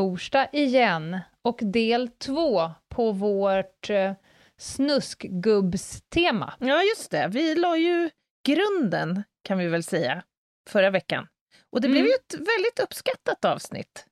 [0.00, 4.12] Torsdag igen och del två på vårt eh,
[4.60, 6.54] snuskgubbstema.
[6.60, 7.28] Ja, just det.
[7.28, 8.10] Vi la ju
[8.48, 10.22] grunden, kan vi väl säga,
[10.70, 11.28] förra veckan.
[11.70, 12.06] Och det blev Mm.
[12.08, 14.06] ju ett väldigt uppskattat avsnitt.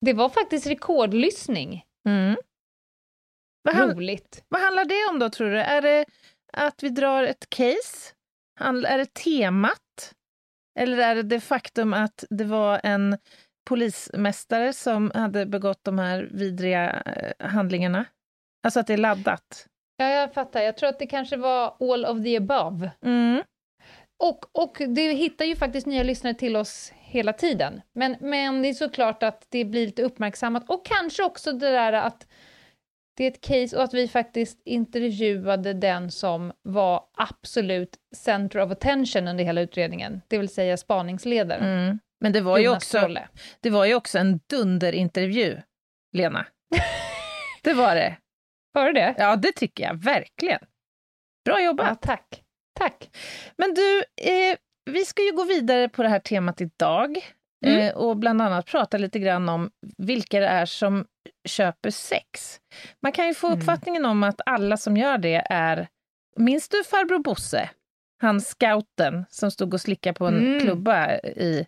[0.00, 1.84] Det var faktiskt rekordlyssning.
[2.08, 2.36] Mm.
[3.62, 4.44] Vad, Roligt.
[4.48, 5.58] vad handlar det om då, tror du?
[5.60, 6.04] Är det
[6.52, 8.14] att vi drar ett case?
[8.60, 10.14] Handl- Är det temat?
[10.78, 13.18] Eller är det det faktum att det var en
[13.64, 18.04] polismästare som hade begått de här vidriga eh, handlingarna?
[18.62, 19.66] Alltså att det är laddat?
[19.96, 20.60] Ja, jag fattar.
[20.60, 22.90] Jag tror att det kanske var all of the above.
[23.04, 23.42] Mm.
[24.22, 27.80] Och, och det hittar ju faktiskt nya lyssnare till oss hela tiden.
[27.92, 30.70] Men, men det är såklart att det blir lite uppmärksammat.
[30.70, 32.26] Och kanske också det där att
[33.16, 38.70] det är ett case och att vi faktiskt intervjuade den som var absolut center of
[38.70, 41.64] attention under hela utredningen, det vill säga spaningsledaren.
[41.64, 41.98] Mm.
[42.22, 43.28] Men det var, ju också, Trolle.
[43.60, 45.62] det var ju också en dunderintervju,
[46.12, 46.46] Lena.
[47.62, 48.16] det var det.
[48.72, 49.14] Var det det?
[49.18, 50.60] Ja, det tycker jag verkligen.
[51.44, 51.88] Bra jobbat.
[51.88, 52.42] Ja, tack.
[52.78, 53.10] Tack.
[53.58, 53.98] Men du,
[54.30, 54.56] eh,
[54.90, 57.18] vi ska ju gå vidare på det här temat idag
[57.66, 57.78] Mm.
[57.80, 61.06] eh, och bland annat prata lite grann om vilka det är som
[61.48, 62.60] köper sex.
[63.02, 63.58] Man kan ju få Mm.
[63.58, 65.88] uppfattningen om att alla som gör det är...
[66.36, 67.70] Minns du farbror Bosse?
[68.22, 70.60] Han scouten som stod och slickade på en Mm.
[70.60, 71.66] klubba i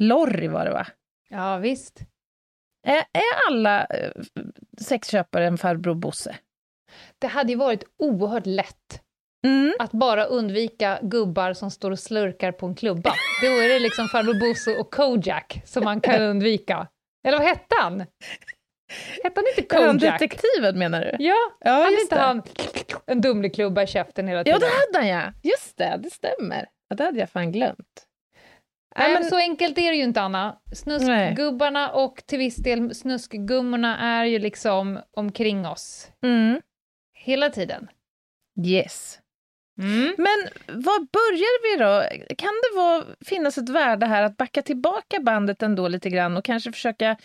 [0.00, 0.86] Lorry var det va?
[1.28, 2.00] Ja, visst.
[2.86, 4.10] Är, är alla eh,
[4.80, 6.36] sexköpare en farbror Bosse?
[7.18, 9.02] Det hade ju varit oerhört lätt
[9.46, 9.72] Mm.
[9.78, 13.14] att bara undvika gubbar som står och slurkar på en klubba.
[13.42, 16.88] Då är det liksom farbror Bosse och Kojak som man kan undvika.
[17.26, 18.00] Eller vad hette han?
[19.22, 20.20] Hette han inte Han Kojak?
[20.20, 21.24] detektiven menar du?
[21.24, 22.20] Ja, Ja, hade inte det.
[22.20, 22.42] han
[23.06, 24.60] en Dumleklubba i käften hela Ja, tiden?
[24.60, 25.32] det hade han ja!
[25.50, 26.66] Just det, det stämmer.
[26.88, 28.06] Ja, det hade jag fan glömt.
[28.96, 30.58] Nej, men så enkelt är det ju inte, Anna.
[30.74, 36.60] Snuskgubbarna och till viss del snuskgummorna är ju liksom omkring oss Mm.
[37.14, 37.88] hela tiden.
[38.66, 39.18] Yes.
[39.82, 40.14] Mm.
[40.18, 40.48] Men
[40.82, 42.24] var börjar vi då?
[42.36, 46.44] Kan det vara, finnas ett värde här att backa tillbaka bandet ändå lite grann och
[46.44, 47.16] kanske försöka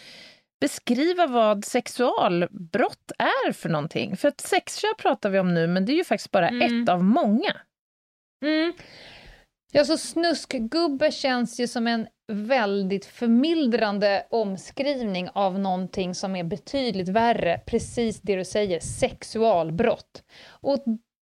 [0.62, 4.18] beskriva vad sexualbrott är för någonting?
[4.18, 6.84] För att sexköp pratar vi om nu, men det är ju faktiskt bara Mm.
[6.84, 7.58] ett av många.
[8.46, 8.74] Mm.
[9.72, 17.10] Ja, så snuskgubbe känns ju som en väldigt förmildrande omskrivning av någonting som är betydligt
[17.10, 20.24] värre, precis det du säger, sexualbrott.
[20.50, 20.84] Och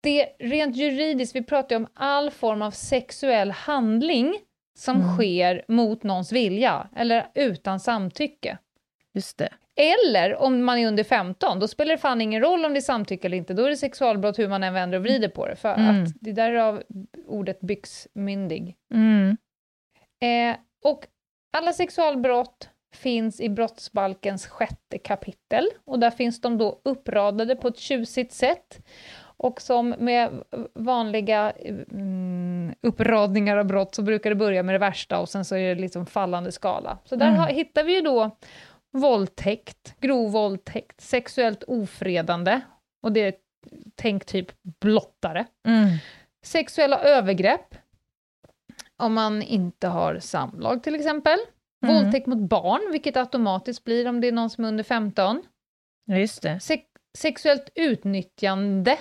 [0.04, 4.36] det rent juridiskt, vi pratar ju om all form av sexuell handling
[4.78, 5.16] som Mm.
[5.16, 8.58] sker mot någons vilja, eller utan samtycke.
[9.14, 9.50] Just det.
[9.78, 12.82] Eller om man är under 15, då spelar det fan ingen roll om det är
[12.82, 15.56] samtycke eller inte, då är det sexualbrott hur man än vänder och vrider på det,
[15.56, 16.04] för Mm.
[16.04, 16.84] att det där av
[17.28, 18.76] ordet byxmyndig.
[18.94, 19.38] Mm.
[20.24, 21.06] Eh, och
[21.58, 27.78] alla sexualbrott finns i brottsbalkens sjätte kapitel, och där finns de då uppradade på ett
[27.78, 28.80] tjusigt sätt.
[29.40, 30.30] Och som med
[30.74, 31.52] vanliga
[31.92, 35.76] mm, uppradningar av brott så brukar det börja med det värsta och sen så är
[35.76, 36.98] det liksom fallande skala.
[37.06, 37.40] Så där Mm.
[37.40, 38.38] har, hittar vi ju då
[39.00, 42.62] våldtäkt, grov våldtäkt, sexuellt ofredande,
[43.04, 43.34] och det är
[43.96, 45.46] tänk typ blottare.
[45.68, 45.88] Mm.
[46.46, 47.76] Sexuella övergrepp,
[48.98, 51.38] om man inte har samlag till exempel.
[51.86, 51.96] Mm.
[51.96, 55.44] Våldtäkt mot barn, vilket automatiskt blir om det är någon som är under 15.
[56.06, 56.60] Ja, just det.
[56.60, 56.84] Sex
[57.18, 58.98] sexuellt utnyttjande,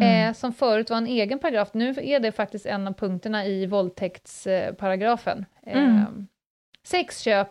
[0.00, 0.28] Mm.
[0.28, 1.70] eh, som förut var en egen paragraf.
[1.74, 5.46] Nu är det faktiskt en av punkterna i våldtäktsparagrafen.
[5.62, 6.26] Eh, Mm.
[6.86, 7.48] Sexköp,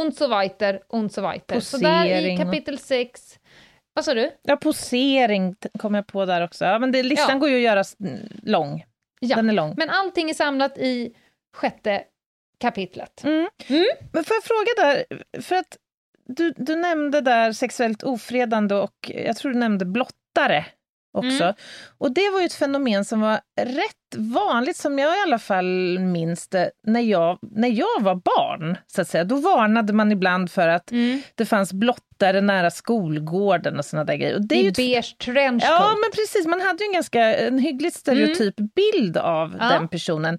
[0.00, 1.60] und so weiter, und so weiter.
[1.60, 3.38] Så där i Posering kapitel 6,
[3.94, 4.30] vad sa du?
[4.42, 6.64] Ja, posering kom jag på där också.
[6.64, 7.38] Ja, men det, listan Ja.
[7.38, 7.84] går ju att göra
[8.42, 8.84] lång.
[9.20, 9.74] Ja, Den är lång.
[9.76, 11.14] men allting är samlat i
[11.56, 12.04] sjätte
[12.60, 13.24] kapitlet.
[13.24, 13.48] Mm.
[13.66, 13.84] Mm.
[14.12, 15.04] Men får jag fråga där,
[15.42, 15.76] för att
[16.28, 20.64] du, du nämnde där sexuellt ofredande och jag tror du nämnde blottare
[21.16, 21.42] också.
[21.44, 21.54] Mm.
[21.98, 25.98] Och det var ju ett fenomen som var rätt vanligt, som jag i alla fall
[25.98, 28.76] minns det, när jag, när jag var barn.
[28.86, 29.24] så att säga.
[29.24, 31.22] Då varnade man ibland för att Mm.
[31.34, 34.34] det fanns blottare nära skolgården och såna där grejer.
[34.34, 35.70] Och det är I ett beige trenchcoat.
[35.70, 36.46] Ja, men precis.
[36.46, 39.58] Man hade ju en ganska en hyggligt stereotyp bild av Mm.
[39.60, 39.68] Ja.
[39.78, 40.38] den personen.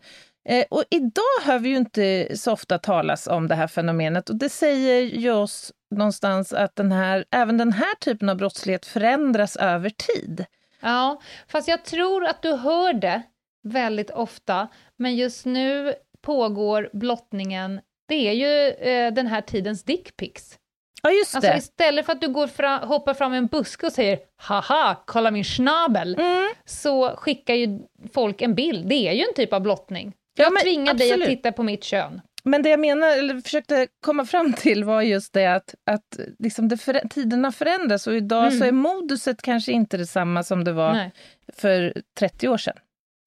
[0.49, 4.35] Eh, och idag hör vi ju inte så ofta talas om det här fenomenet och
[4.35, 9.55] det säger ju oss någonstans att den här, även den här typen av brottslighet förändras
[9.55, 10.45] över tid.
[10.81, 13.21] Ja, fast jag tror att du hör det
[13.63, 20.59] väldigt ofta, men just nu pågår blottningen, det är ju eh, den här tidens dickpics.
[21.03, 21.57] Ja, just Alltså det.
[21.57, 25.43] istället för att du går fram, hoppar fram en buske och säger “haha, kolla min
[25.43, 26.47] schnabel”, Mm.
[26.65, 27.79] så skickar ju
[28.13, 28.87] folk en bild.
[28.87, 30.13] Det är ju en typ av blottning.
[30.37, 31.27] Ja, Jag men tvingar dig absolut.
[31.27, 32.21] att titta på mitt kön.
[32.47, 36.67] Men det jag menar, eller försökte komma fram till var just det att, att liksom
[36.67, 38.59] det förä- tiderna förändras och idag Mm.
[38.59, 41.11] så är moduset kanske inte detsamma som det var Nej.
[41.53, 42.77] för 30 år sedan.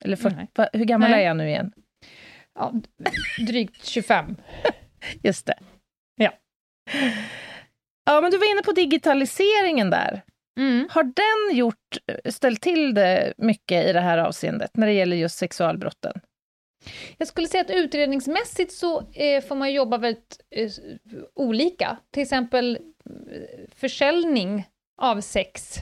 [0.05, 0.47] Eller 40, Nej.
[0.55, 1.23] va- hur gammal Nej.
[1.23, 1.73] är jag nu igen?
[2.59, 2.73] Ja,
[3.47, 4.37] drygt 25.
[5.23, 5.59] Just det.
[6.17, 6.33] Ja.
[8.07, 10.23] Ja, men du var inne på digitaliseringen där.
[10.61, 10.89] Mm.
[10.91, 11.97] Har den gjort,
[12.29, 16.21] ställt till det mycket i det här avseendet när det gäller just sexualbrotten?
[17.19, 20.71] Jag skulle säga att utredningsmässigt så eh, får man jobba väldigt eh,
[21.35, 21.97] olika.
[22.11, 24.65] Till exempel eh, försäljning
[25.03, 25.79] av sex.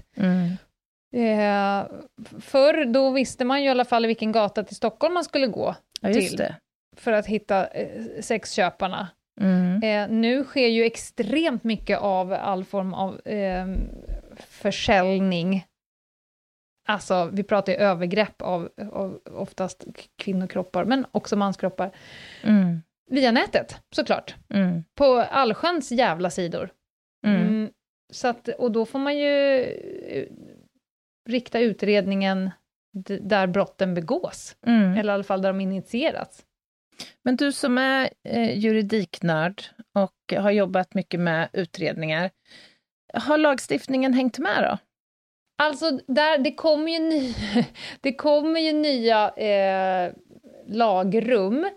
[1.16, 5.24] Eh, f- förr då visste man ju i alla fall vilken gata till Stockholm man
[5.24, 6.36] skulle gå Ja, Till.
[6.36, 6.54] det.
[6.96, 9.08] för att hitta eh, sexköparna.
[9.40, 9.82] Mm.
[9.82, 13.66] Eh, nu sker ju extremt mycket av all form av eh,
[14.48, 15.64] försäljning.
[16.88, 19.84] Alltså, vi pratar ju övergrepp av, av oftast
[20.16, 21.90] kvinnokroppar, men också manskroppar.
[22.42, 22.82] Mm.
[23.10, 24.34] Via nätet, såklart.
[24.54, 24.84] Mm.
[24.94, 26.70] På allsköns jävla sidor.
[27.26, 27.42] Mm.
[27.42, 27.70] Mm,
[28.12, 29.60] så att, och då får man ju
[30.08, 30.26] eh,
[31.28, 32.50] rikta utredningen
[33.20, 34.92] där brotten begås, Mm.
[34.98, 36.44] eller i alla fall där de initierats.
[37.24, 39.62] Men du som är eh, juridiknörd
[39.94, 42.30] och har jobbat mycket med utredningar,
[43.14, 44.78] har lagstiftningen hängt med då?
[45.62, 47.34] Alltså, där, det kommer ju, ny,
[48.00, 50.12] det kommer ju nya eh,
[50.66, 51.68] lagrum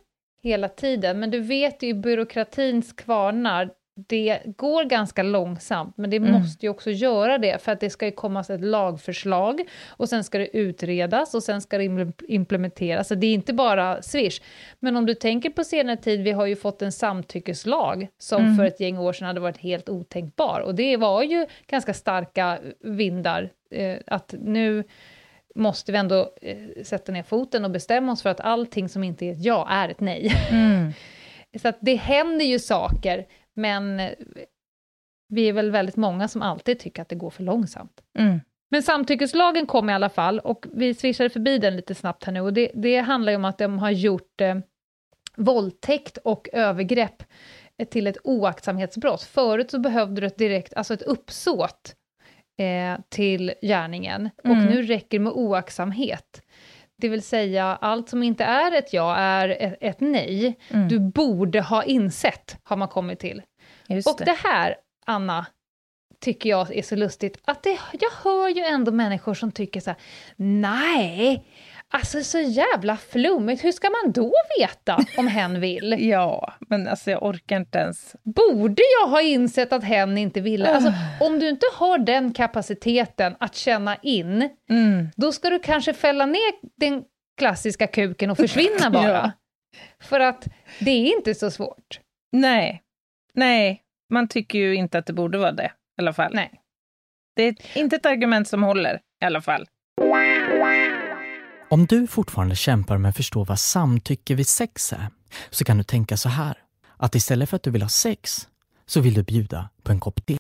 [0.44, 6.18] hela tiden, men du vet ju i byråkratins kvarnar, det går ganska långsamt, men det
[6.18, 6.32] Mm.
[6.32, 10.24] måste ju också göra det, för att det ska ju komma ett lagförslag, och sen
[10.24, 13.08] ska det utredas, och sen ska det im- implementeras.
[13.08, 14.40] Så det är inte bara swish.
[14.80, 18.58] Men om du tänker på senare tid, vi har ju fått en samtyckeslag, som Mm.
[18.58, 22.60] för ett gäng år sedan hade varit helt otänkbar, och det var ju ganska starka
[22.84, 24.84] vindar, eh, att nu
[25.56, 29.26] måste vi ändå eh, sätta ner foten och bestämma oss för att allting som inte
[29.26, 30.32] är ett ja är ett nej.
[30.52, 30.92] Mm.
[31.62, 33.26] Så att det händer ju saker,
[33.56, 34.10] men eh,
[35.30, 38.02] vi är väl väldigt många som alltid tycker att det går för långsamt.
[38.18, 38.40] Mm.
[38.70, 42.42] Men samtyckeslagen kom i alla fall, och vi swishade förbi den lite snabbt här nu,
[42.42, 44.56] och det, det handlar ju om att de har gjort eh,
[45.38, 47.24] våldtäkt och övergrepp
[47.78, 49.22] eh, till ett oaktsamhetsbrott.
[49.22, 51.96] Förut så behövde du ett direkt, alltså ett uppsåt
[52.58, 54.66] eh, till gärningen, och Mm.
[54.66, 56.42] nu räcker det med oaktsamhet.
[57.02, 60.58] Det vill säga, allt som inte är ett ja är ett, nej.
[60.70, 60.88] Mm.
[60.88, 63.42] Du borde ha insett, har man kommit till.
[63.88, 64.76] Just Och det här,
[65.06, 65.46] Anna,
[66.20, 69.90] tycker jag är så lustigt, att det, jag hör ju ändå människor som tycker så
[69.90, 70.00] här,
[70.36, 71.46] nej,
[71.92, 75.96] alltså så jävla flummigt, hur ska man då veta om hen vill?
[76.10, 78.16] Ja, men alltså jag orkar inte ens.
[78.24, 80.70] Borde jag ha insett att hen inte ville?
[80.76, 85.08] Alltså, om du inte har den kapaciteten att känna in, Mm.
[85.16, 87.04] då ska du kanske fälla ner den
[87.38, 89.08] klassiska kuken och försvinna bara.
[89.12, 89.32] Ja.
[90.04, 90.48] För att
[90.80, 92.00] det är inte så svårt.
[92.32, 92.82] Nej,
[93.34, 96.32] nej, man tycker ju inte att det borde vara det i alla fall.
[96.34, 96.52] Nej.
[97.36, 99.68] Det är inte ett argument som håller i alla fall.
[101.72, 105.10] Om du fortfarande kämpar med att förstå vad samtycke vid sex är,
[105.50, 106.58] så kan du tänka så här.
[106.98, 108.48] Att istället för att du vill ha sex,
[108.86, 110.38] så vill du bjuda på en kopp te.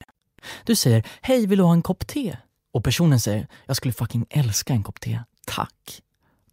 [0.65, 2.37] Du säger “Hej, vill du ha en kopp te?”
[2.73, 6.01] och personen säger “Jag skulle fucking älska en kopp te, tack”.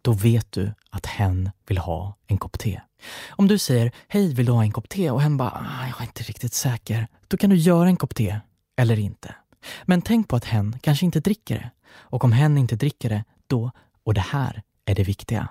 [0.01, 2.81] Då vet du att hen vill ha en kopp te.
[3.29, 6.01] Om du säger “Hej, vill du ha en kopp te?” och hen bara ah, “Jag
[6.01, 8.39] är inte riktigt säker”, då kan du göra en kopp te,
[8.77, 9.35] eller inte.
[9.83, 11.71] Men tänk på att hen kanske inte dricker det.
[11.91, 13.71] Och om hen inte dricker det, då,
[14.03, 15.47] och det här är det viktiga,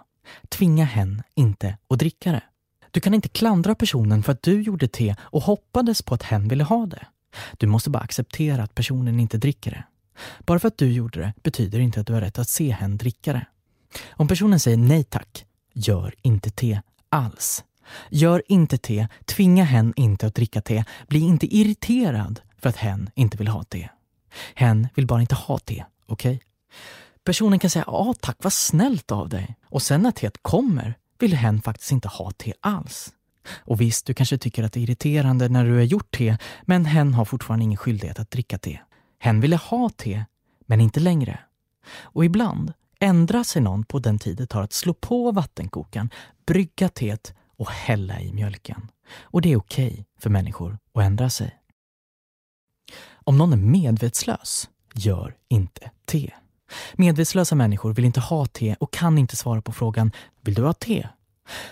[0.49, 2.43] tvinga hen inte att dricka det.
[2.91, 6.49] Du kan inte klandra personen för att du gjorde te och hoppades på att hen
[6.49, 7.07] ville ha det.
[7.59, 9.85] Du måste bara acceptera att personen inte dricker det.
[10.47, 12.97] Bara för att du gjorde det betyder inte att du har rätt att se hen
[12.97, 13.47] dricka det.
[14.11, 15.45] Om personen säger nej tack,
[15.75, 17.65] gör inte te alls.
[18.11, 23.11] Gör inte te, tvinga hen inte att dricka te, bli inte irriterad för att hen
[23.15, 23.89] inte vill ha te.
[24.55, 26.41] Hen vill bara inte ha te, okej?
[27.29, 29.57] Personen kan säga ja tack, vad snällt av dig.
[29.65, 33.13] Och sen när teet kommer vill hen faktiskt inte ha te alls.
[33.49, 36.85] Och visst, du kanske tycker att det är irriterande när du har gjort te, men
[36.85, 38.81] hen har fortfarande ingen skyldighet att dricka te.
[39.19, 40.25] Hen ville ha te,
[40.67, 41.41] men inte längre.
[42.01, 46.11] Och ibland ändrar sig någon på den tid det tar att slå på vattenkokaren,
[46.47, 48.91] brygga teet och hälla i mjölken.
[49.21, 51.59] Och det är okej okay för människor att ändra sig.
[53.13, 56.33] Om någon är medvetslös, gör inte te.
[56.95, 60.73] Medvetslösa människor vill inte ha te och kan inte svara på frågan “Vill du ha
[60.73, 61.09] te?”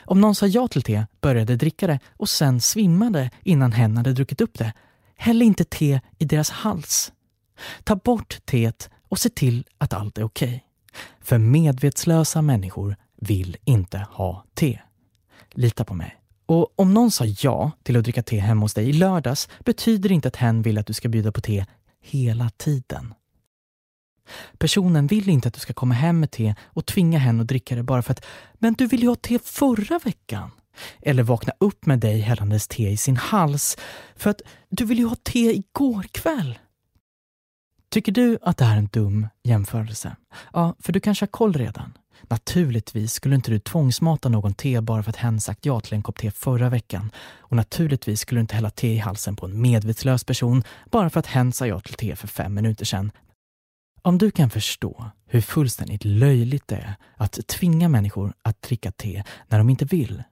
[0.04, 4.12] Om någon sa ja till te, började dricka det och sen svimmade innan hen hade
[4.12, 4.72] druckit upp det,
[5.16, 7.12] häll inte te i deras hals.
[7.84, 10.48] Ta bort teet och se till att allt är okej.
[10.48, 10.60] Okay.
[11.20, 14.80] För medvetslösa människor vill inte ha te.
[15.52, 16.16] Lita på mig.
[16.46, 20.08] Och om någon sa ja till att dricka te hemma hos dig i lördags betyder
[20.08, 21.64] det inte att hen vill att du ska bjuda på te
[22.02, 23.14] hela tiden.
[24.58, 27.76] Personen vill inte att du ska komma hem med te och tvinga henne att dricka
[27.76, 30.50] det bara för att “men du ville ju ha te förra veckan”
[31.02, 33.76] eller vakna upp med dig hällandes te i sin hals
[34.16, 36.58] för att “du ville ju ha te igår kväll”.
[37.88, 40.16] Tycker du att det här är en dum jämförelse?
[40.52, 41.92] Ja, för du kanske har koll redan.
[42.28, 46.02] Naturligtvis skulle inte du tvångsmata någon te bara för att hen sagt ja till en
[46.02, 47.10] kopp te förra veckan.
[47.38, 51.20] Och naturligtvis skulle du inte hälla te i halsen på en medvetslös person bara för
[51.20, 53.10] att hen sa ja till te för fem minuter sedan.
[54.06, 59.22] Om du kan förstå hur fullständigt löjligt det är att tvinga människor att dricka te
[59.48, 60.22] när de inte vill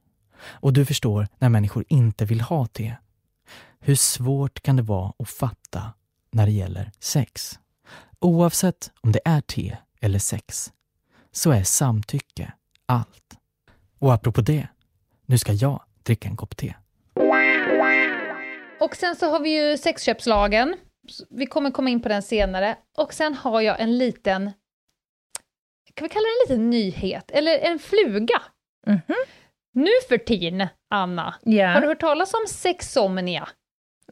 [0.42, 2.96] och du förstår när människor inte vill ha te.
[3.80, 5.92] Hur svårt kan det vara att fatta
[6.30, 7.58] när det gäller sex?
[8.18, 10.72] Oavsett om det är te eller sex
[11.32, 12.52] så är samtycke
[12.86, 13.38] allt.
[13.98, 14.68] Och apropå det,
[15.26, 16.74] nu ska jag dricka en kopp te.
[18.80, 20.76] Och sen så har vi ju sexköpslagen.
[21.30, 22.76] Vi kommer komma in på den senare.
[22.98, 24.52] Och sen har jag en liten,
[25.94, 28.42] kan vi kalla det en liten nyhet, eller en fluga.
[28.86, 29.28] Mm -hmm.
[29.72, 31.74] Nu för tiden, Anna, yeah.
[31.74, 33.48] har du hört talas om sexomnia?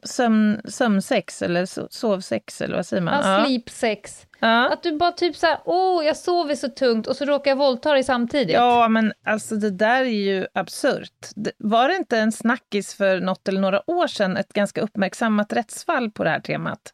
[0.03, 3.13] Sömn, sömnsex eller sovsex eller vad säger man?
[3.13, 3.45] Ja, ja.
[3.45, 4.27] sleepsex.
[4.39, 4.69] Ja.
[4.69, 7.93] Att du bara typ såhär, åh jag sover så tungt och så råkar jag våldta
[7.93, 8.53] dig samtidigt.
[8.53, 11.27] Ja men alltså det där är ju absurt.
[11.57, 16.11] Var det inte en snackis för något eller några år sedan, ett ganska uppmärksammat rättsfall
[16.11, 16.93] på det här temat?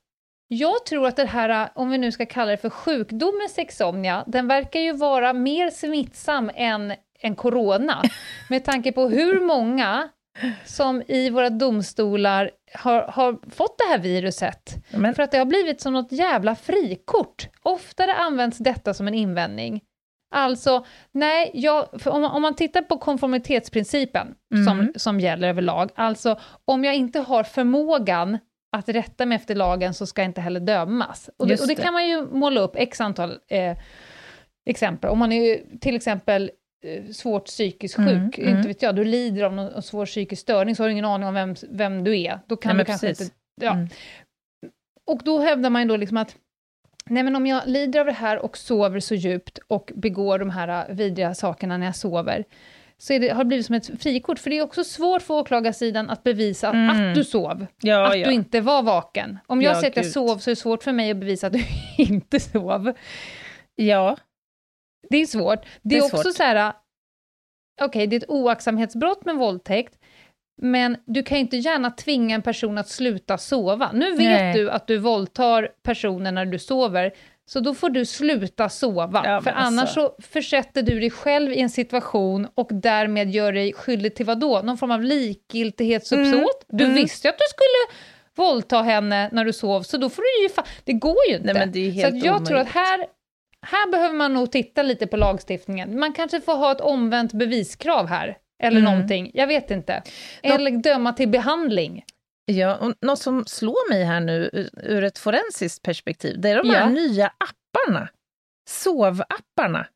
[0.51, 4.48] Jag tror att det här, om vi nu ska kalla det för sjukdomen sexomnia, den
[4.48, 8.01] verkar ju vara mer smittsam än, än corona.
[8.50, 10.10] Med tanke på hur många
[10.65, 14.75] som i våra domstolar har, har fått det här viruset.
[14.91, 15.15] Men.
[15.15, 17.48] För att det har blivit som något jävla frikort.
[17.63, 19.81] Oftare används detta som en invändning.
[20.31, 24.65] Alltså, nej, jag, om, om, man tittar på konformitetsprincipen mm.
[24.65, 28.38] som, som gäller överlag, alltså om jag inte har förmågan
[28.77, 31.29] att rätta mig efter lagen så ska jag inte heller dömas.
[31.38, 33.77] Och det, och det kan man ju måla upp x antal eh,
[34.65, 35.09] exempel.
[35.09, 36.51] Om man är till exempel
[37.13, 40.75] svårt psykiskt mm, sjuk, mm, inte vet jag, du lider av någon svår psykisk störning
[40.75, 42.39] så har du ingen aning om vem, vem du är.
[42.48, 43.25] Då kan nej, du kanske precis.
[43.25, 43.36] inte...
[43.62, 43.71] Ja.
[43.71, 43.88] Mm.
[45.05, 46.36] Och då hävdar man ju då liksom att
[47.05, 50.50] Nej men om jag lider av det här och sover så djupt och begår de
[50.50, 52.45] här vidriga sakerna när jag sover,
[52.98, 56.09] så det, har det blivit som ett frikort, för det är också svårt för åklagarsidan
[56.09, 56.89] att bevisa mm.
[56.89, 58.27] att du sov, ja, att ja.
[58.27, 59.39] du inte var vaken.
[59.48, 61.48] Om jag ja, säger att jag sov så är det svårt för mig att bevisa
[61.48, 61.63] att du
[61.98, 62.93] inte sov.
[63.75, 64.17] Ja.
[65.10, 65.62] Det är svårt.
[65.62, 66.74] Det, det är, också så här,
[67.82, 70.00] okej, okay, det är ett oaktsamhetsbrott med våldtäkt,
[70.62, 73.91] men du kan ju inte gärna tvinga en person att sluta sova.
[73.94, 74.53] Nu vet Nej.
[74.53, 77.13] du att du våldtar personen när du sover,
[77.46, 79.22] så då får du sluta sova.
[79.25, 80.13] Ja, för annars alltså.
[80.18, 84.39] så försätter du dig själv i en situation och därmed gör dig skyldig till vad
[84.39, 84.62] då?
[84.62, 86.34] Någon form av likgiltighetsuppsåt?
[86.34, 86.77] Mm.
[86.77, 86.96] Du mm.
[86.96, 88.01] visste ju att du skulle
[88.36, 90.63] våldta henne när du sov, så då får du ju...
[90.84, 91.53] det går ju inte.
[91.53, 92.46] Nej, så jag omöjligt.
[92.46, 93.06] tror att här
[93.68, 96.00] här behöver man nog titta lite på lagstiftningen.
[96.00, 98.94] Man kanske får ha ett omvänt beviskrav här, eller mm.
[98.94, 99.32] någonting.
[99.34, 100.04] Jag vet inte.
[100.44, 102.04] Eller Nå döma till behandling.
[102.46, 106.70] Ja, och något som slår mig här nu ur ett forensiskt perspektiv, det är de
[106.70, 106.89] här ja.
[106.89, 108.10] nya apparna.
[108.70, 109.88] Sovapparna.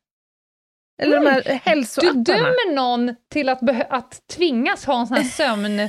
[1.02, 1.24] Eller mm.
[1.24, 2.24] de här hälsoapparna.
[2.24, 5.78] Du dömer någon till att, att tvingas ha en sån här sömn...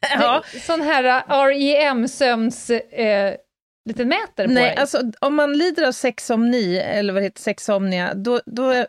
[0.00, 0.42] ja.
[0.60, 2.70] Sån här REM-sömns...
[2.70, 3.34] Eh,
[3.84, 4.76] lite mäter på Nej, dig?
[4.76, 8.86] alltså om man lider av sexomni, eller vad heter sexomnia, då, då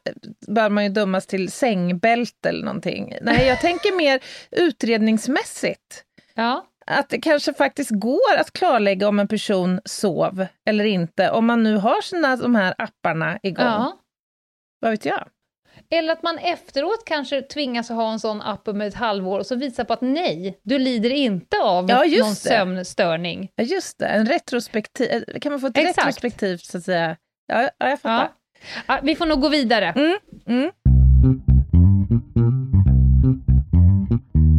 [0.48, 3.18] bör man ju dömas till sängbälte eller någonting.
[3.22, 4.20] Nej, jag tänker mer
[4.52, 6.04] utredningsmässigt.
[6.34, 6.66] Ja.
[6.88, 11.64] Att det kanske faktiskt går att klarlägga om en person sov eller inte, om man
[11.64, 13.66] nu har sina, de här apparna igång.
[13.66, 14.00] Ja.
[14.80, 15.28] Vad vet jag?
[15.90, 19.56] Eller att man efteråt kanske tvingas ha en sån app om ett halvår och så
[19.56, 22.36] visar på att nej, du lider inte av ja, någon det.
[22.36, 23.50] sömnstörning.
[23.56, 24.08] Ja, just det.
[24.08, 25.98] En retrospektiv, kan man få ett Exakt.
[25.98, 27.18] retrospektivt, så att säga?
[27.48, 28.32] Ja, ja jag fattar.
[28.88, 29.94] Ja, vi får nog gå vidare.
[29.96, 30.18] Mm.
[30.48, 30.72] Mm.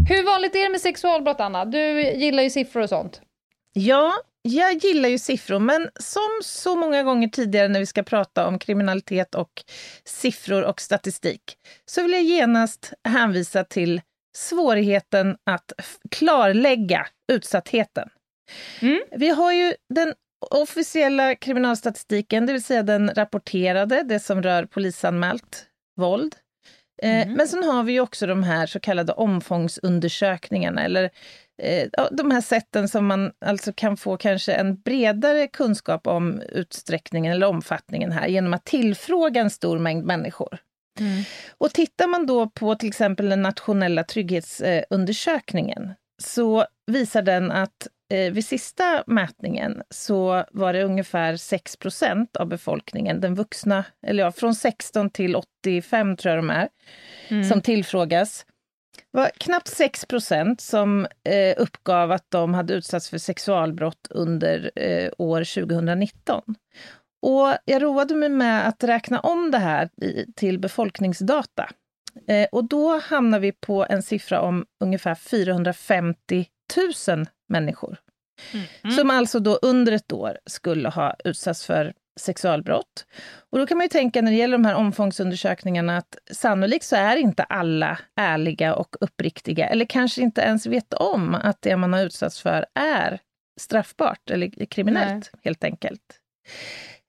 [0.08, 1.64] Hur vanligt är det med sexualbrott, Anna?
[1.64, 3.20] Du gillar ju siffror och sånt.
[3.72, 4.12] Ja,
[4.46, 8.58] jag gillar ju siffror, men som så många gånger tidigare när vi ska prata om
[8.58, 9.64] kriminalitet och
[10.04, 11.42] siffror och statistik,
[11.84, 14.00] så vill jag genast hänvisa till
[14.36, 15.72] svårigheten att
[16.10, 18.08] klarlägga utsattheten.
[18.80, 19.02] Mm.
[19.10, 20.14] Vi har ju den
[20.50, 25.66] officiella kriminalstatistiken, det vill säga den rapporterade, det som rör polisanmält
[26.00, 26.36] våld.
[27.02, 27.34] Eh, mm.
[27.34, 31.10] Men sen har vi ju också de här så kallade omfångsundersökningarna, eller
[31.62, 37.32] eh, de här sätten som man alltså kan få kanske en bredare kunskap om utsträckningen
[37.32, 40.58] eller omfattningen här genom att tillfråga en stor mängd människor.
[41.00, 41.22] Mm.
[41.58, 48.32] Och tittar man då på till exempel den nationella trygghetsundersökningen så visar den att eh,
[48.32, 54.54] vid sista mätningen så var det ungefär 6% av befolkningen, den vuxna, eller ja, från
[54.54, 56.68] 16 till 85 tror jag de är,
[57.28, 57.44] mm.
[57.44, 58.46] som tillfrågas.
[59.10, 65.64] Var knappt 6% som eh, uppgav att de hade utsatts för sexualbrott under eh, år
[65.66, 66.42] 2019.
[67.22, 71.70] Och jag roade mig med att räkna om det här i, till befolkningsdata.
[72.28, 76.46] Eh, och då hamnar vi på en siffra om ungefär 450
[77.08, 77.98] 000 människor.
[78.52, 78.96] Mm.
[78.96, 83.06] Som alltså då under ett år skulle ha utsatts för sexualbrott.
[83.50, 86.96] Och då kan man ju tänka när det gäller de här omfångsundersökningarna att sannolikt så
[86.96, 91.92] är inte alla ärliga och uppriktiga, eller kanske inte ens vet om att det man
[91.92, 93.20] har utsatts för är
[93.60, 95.40] straffbart eller kriminellt, Nej.
[95.44, 96.20] helt enkelt.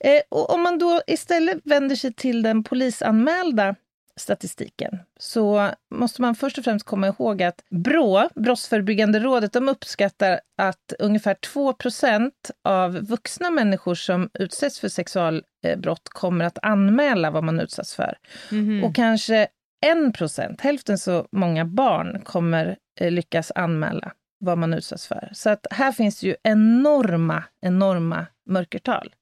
[0.03, 3.75] Eh, och om man då istället vänder sig till den polisanmälda
[4.17, 10.39] statistiken så måste man först och främst komma ihåg att Brå, Brottsförebyggande rådet, de uppskattar
[10.57, 12.31] att ungefär 2%
[12.63, 18.17] av vuxna människor som utsätts för sexualbrott kommer att anmäla vad man utsatts för.
[18.51, 18.83] Mm.
[18.83, 19.47] Och kanske
[19.85, 25.29] 1% hälften så många barn, kommer eh, lyckas anmäla vad man utsatts för.
[25.33, 29.13] Så att här finns ju enorma, enorma mörkertal.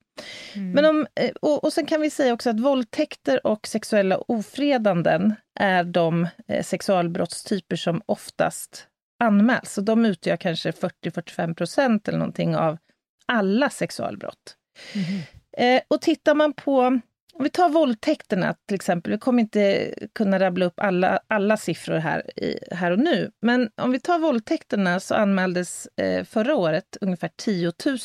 [0.55, 0.71] Mm.
[0.71, 5.33] Men om, eh, och, och sen kan vi säga också att våldtäkter och sexuella ofredanden
[5.59, 8.87] är de eh, sexualbrottstyper som oftast
[9.23, 9.73] anmäls.
[9.73, 12.77] Så de utgör kanske 40-45 procent eller någonting av
[13.25, 14.55] alla sexualbrott.
[14.93, 15.21] Mm.
[15.57, 16.79] Eh, och tittar man på,
[17.33, 21.97] om vi tar våldtäkterna till exempel, vi kommer inte kunna rabbla upp alla, alla siffror
[21.97, 26.97] här, i, här och nu, men om vi tar våldtäkterna så anmäldes eh, förra året
[27.01, 27.97] ungefär 10 000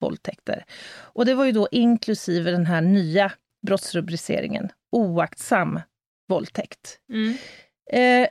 [0.00, 0.64] våldtäkter.
[0.90, 3.32] Och det var ju då inklusive den här nya
[3.66, 5.80] brottsrubriceringen, oaktsam
[6.28, 7.00] våldtäkt.
[7.12, 7.36] Mm.
[7.92, 8.28] Eh,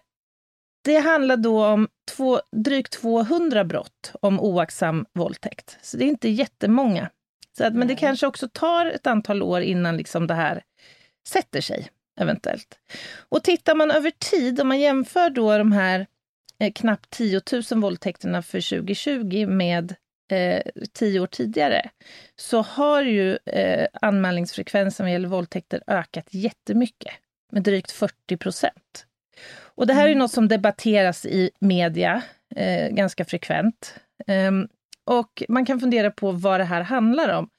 [0.83, 5.77] det handlar då om två, drygt 200 brott om oaktsam våldtäkt.
[5.81, 7.09] Så det är inte jättemånga.
[7.57, 10.63] Så att, men det kanske också tar ett antal år innan liksom det här
[11.27, 12.79] sätter sig, eventuellt.
[13.29, 16.07] Och tittar man över tid, om man jämför då de här
[16.59, 19.95] eh, knappt 10 000 våldtäkterna för 2020 med
[20.31, 20.61] eh,
[20.93, 21.89] tio år tidigare,
[22.35, 27.13] så har ju eh, anmälningsfrekvensen vad gäller våldtäkter ökat jättemycket,
[27.51, 29.05] med drygt 40 procent.
[29.59, 30.19] Och det här är mm.
[30.19, 32.21] något som debatteras i media
[32.55, 33.95] eh, ganska frekvent.
[34.27, 34.67] Um,
[35.05, 37.49] och man kan fundera på vad det här handlar om.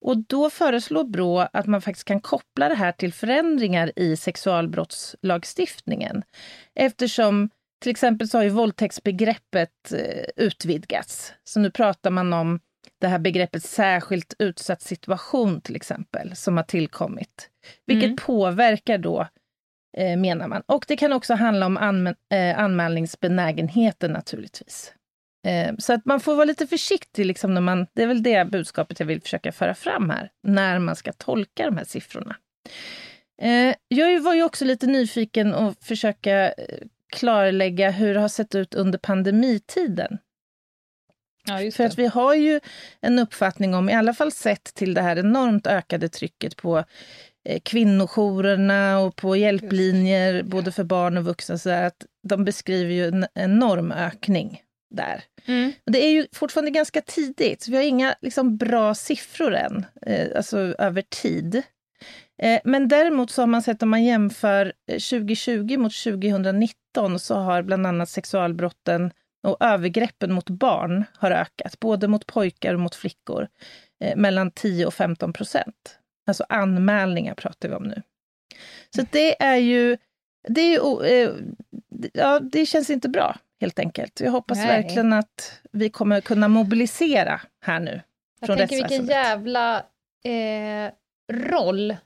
[0.00, 6.22] Och då föreslår Brå att man faktiskt kan koppla det här till förändringar i sexualbrottslagstiftningen.
[6.74, 7.50] Eftersom
[7.82, 11.32] till exempel så har ju våldtäktsbegreppet eh, utvidgats.
[11.44, 12.60] Så nu pratar man om
[13.00, 17.50] det här begreppet särskilt utsatt situation till exempel, som har tillkommit.
[17.86, 18.16] Vilket mm.
[18.16, 19.28] påverkar då,
[19.96, 20.62] eh, menar man.
[20.66, 24.94] Och det kan också handla om anmä eh, anmälningsbenägenheten naturligtvis.
[25.46, 28.44] Eh, så att man får vara lite försiktig, liksom när man, det är väl det
[28.44, 32.36] budskapet jag vill försöka föra fram här, när man ska tolka de här siffrorna.
[33.42, 36.78] Eh, jag var ju också lite nyfiken och försöka eh,
[37.12, 40.18] klarlägga hur det har sett ut under pandemitiden.
[41.44, 42.60] Ja, För att vi har ju
[43.00, 46.84] en uppfattning om, i alla fall sett till det här enormt ökade trycket på
[47.48, 53.06] eh, kvinnojourerna och på hjälplinjer, både för barn och vuxna, så att de beskriver ju
[53.06, 54.62] en enorm ökning
[54.94, 55.24] där.
[55.46, 55.72] Mm.
[55.86, 59.86] Och det är ju fortfarande ganska tidigt, så vi har inga liksom, bra siffror än,
[60.06, 61.62] eh, alltså över tid.
[62.42, 67.62] Eh, men däremot så har man sett om man jämför 2020 mot 2019 så har
[67.62, 73.48] bland annat sexualbrotten och övergreppen mot barn har ökat, både mot pojkar och mot flickor,
[74.00, 75.98] eh, mellan 10 och 15 procent.
[76.26, 78.02] Alltså anmälningar pratar vi om nu.
[78.96, 79.96] Så det är ju,
[80.48, 81.30] det, är eh,
[82.12, 84.20] ja, det känns inte bra helt enkelt.
[84.20, 84.66] Jag hoppas Nej.
[84.66, 88.00] verkligen att vi kommer kunna mobilisera här nu.
[88.40, 89.76] Jag tänker vilken jävla
[90.24, 90.92] eh,
[91.32, 91.96] roll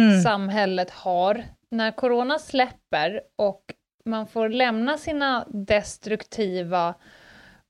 [0.00, 0.22] mm.
[0.22, 1.44] samhället har.
[1.70, 3.62] När corona släpper och
[4.04, 6.94] man får lämna sina destruktiva,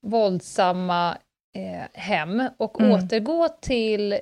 [0.00, 1.16] våldsamma
[1.56, 2.92] eh, hem och Mm.
[2.92, 4.18] återgå till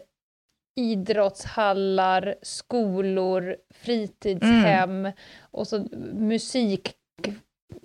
[0.76, 6.92] idrottshallar, skolor, fritidshem och så musik,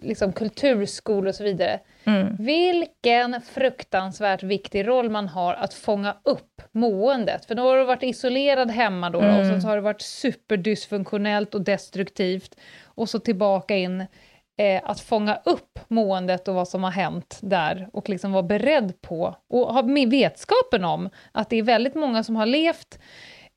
[0.01, 1.79] liksom kulturskolor och så vidare.
[2.03, 2.35] Mm.
[2.39, 7.45] Vilken fruktansvärt viktig roll man har att fånga upp måendet.
[7.45, 9.39] För då har du varit isolerad hemma då, Mm.
[9.39, 12.55] och så, så har det varit superdysfunktionellt och destruktivt.
[12.85, 14.05] Och så tillbaka in
[14.57, 19.01] eh, att fånga upp måendet och vad som har hänt där och liksom vara beredd
[19.01, 22.99] på och ha med vetskapen om att det är väldigt många som har levt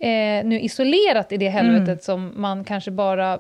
[0.01, 1.99] eh, nu isolerat i det helvetet Mm.
[2.01, 3.39] som man kanske bara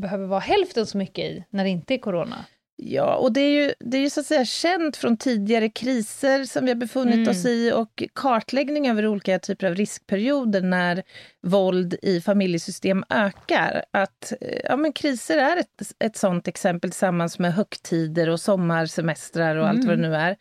[0.00, 2.44] behöver vara hälften så mycket i när det inte är corona.
[2.82, 6.44] Ja, och det är, ju, det är ju så att säga känt från tidigare kriser
[6.44, 7.28] som vi har befunnit Mm.
[7.28, 11.02] oss i och kartläggning över olika typer av riskperioder när
[11.42, 13.84] våld i familjesystem ökar.
[13.90, 19.56] Att eh, ja, men kriser är ett, ett sådant exempel tillsammans med högtider och sommarsemestrar
[19.56, 20.36] och allt vad det nu är.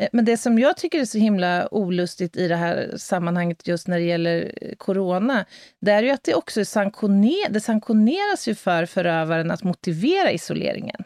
[0.00, 3.88] Eh, Men det som jag tycker är så himla olustigt i det här sammanhanget just
[3.88, 5.44] när det gäller eh, corona,
[5.80, 11.04] det är ju att det också sanktioner, det sanktioneras ju för förövaren att motivera isoleringen.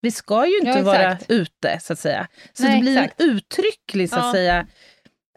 [0.00, 2.28] Vi ska ju inte Ja, vara ute, så att säga.
[2.52, 3.20] Så Nej, det blir exakt.
[3.20, 4.32] en uttrycklig, så att Ja.
[4.32, 4.66] säga...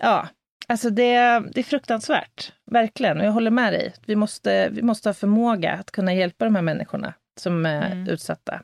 [0.02, 0.28] Ja,
[0.68, 1.14] alltså det,
[1.54, 2.54] det är fruktansvärt.
[2.72, 3.20] Verkligen.
[3.20, 3.94] Och jag håller med dig.
[4.06, 8.08] Vi måste, vi måste ha förmåga att kunna hjälpa de här människorna som är Mm.
[8.10, 8.62] utsatta.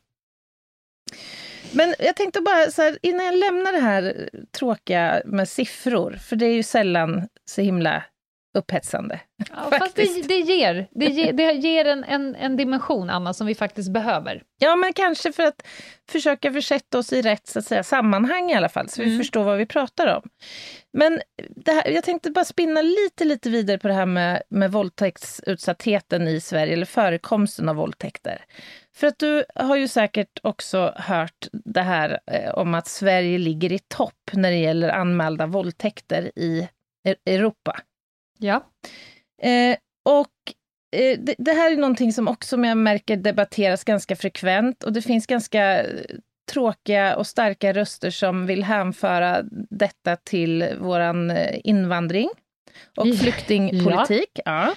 [1.73, 6.35] Men jag tänkte bara, så här, innan jag lämnar det här tråkiga med siffror, för
[6.35, 8.03] det är ju sällan så himla
[8.57, 9.19] upphetsande.
[9.49, 13.47] Ja, fast det, det ger, det ger, det ger en, en, en dimension, Anna, som
[13.47, 14.43] vi faktiskt behöver.
[14.59, 15.67] Ja, men kanske för att
[16.09, 19.19] försöka försätta oss i rätt så att säga, sammanhang i alla fall, så vi Mm.
[19.19, 20.29] förstår vad vi pratar om.
[20.93, 21.21] Men
[21.65, 26.39] här, jag tänkte bara spinna lite, lite vidare på det här med, med våldtäktsutsattheten i
[26.41, 28.45] Sverige, eller förekomsten av våldtäkter.
[28.95, 33.71] För att du har ju säkert också hört det här eh, om att Sverige ligger
[33.71, 36.69] i topp när det gäller anmälda våldtäkter i
[37.07, 37.79] E- Europa.
[38.39, 38.71] Ja.
[39.41, 40.29] Eh, och
[40.95, 45.01] eh, det, det här är någonting som också jag märker debatteras ganska frekvent och det
[45.01, 46.05] finns ganska eh,
[46.51, 52.29] tråkiga och starka röster som vill hänföra detta till våran eh, invandring
[52.97, 53.13] och Ja.
[53.15, 54.39] flyktingpolitik.
[54.45, 54.75] Ja.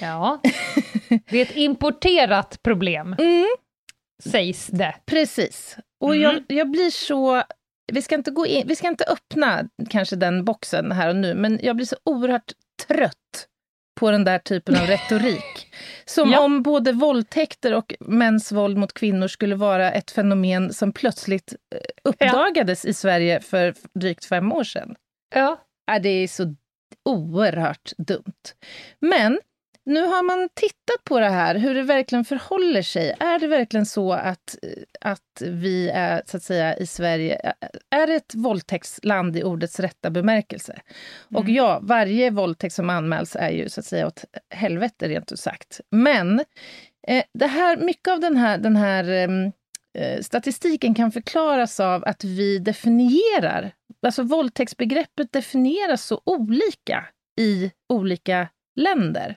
[0.00, 0.40] ja.
[1.30, 3.46] Det är ett importerat problem, Mm,
[4.24, 4.94] sägs det.
[5.06, 5.76] precis.
[6.00, 6.22] Och Mm.
[6.22, 7.42] jag, jag blir så...
[7.92, 11.34] Vi ska, inte gå in, vi ska inte öppna kanske den boxen här och nu,
[11.34, 12.52] men jag blir så oerhört
[12.86, 13.46] trött
[14.00, 15.72] på den där typen av retorik.
[16.04, 16.40] Som Ja.
[16.40, 21.80] om både våldtäkter och mäns våld mot kvinnor skulle vara ett fenomen som plötsligt eh,
[22.04, 24.94] uppdagades i Sverige för drygt fem år sedan.
[25.34, 25.62] Ja.
[25.86, 26.54] Ja, det är så
[27.06, 28.54] oerhört dumt.
[29.00, 29.38] Men
[29.84, 33.14] nu har man tittat på det här, hur det verkligen förhåller sig.
[33.20, 34.58] Är det verkligen så att,
[35.00, 37.52] att vi är, så att säga, i Sverige,
[37.90, 40.80] är ett våldtäktsland i ordets rätta bemärkelse?
[41.34, 41.54] Och Mm.
[41.54, 45.80] ja, varje våldtäkt som anmäls är ju så att säga åt helvete rent ut sagt.
[45.90, 46.40] Men
[47.08, 49.28] eh, det här, mycket av den här, den här eh,
[50.20, 57.06] statistiken kan förklaras av att vi definierar, alltså våldtäktsbegreppet definieras så olika
[57.40, 59.36] i olika länder.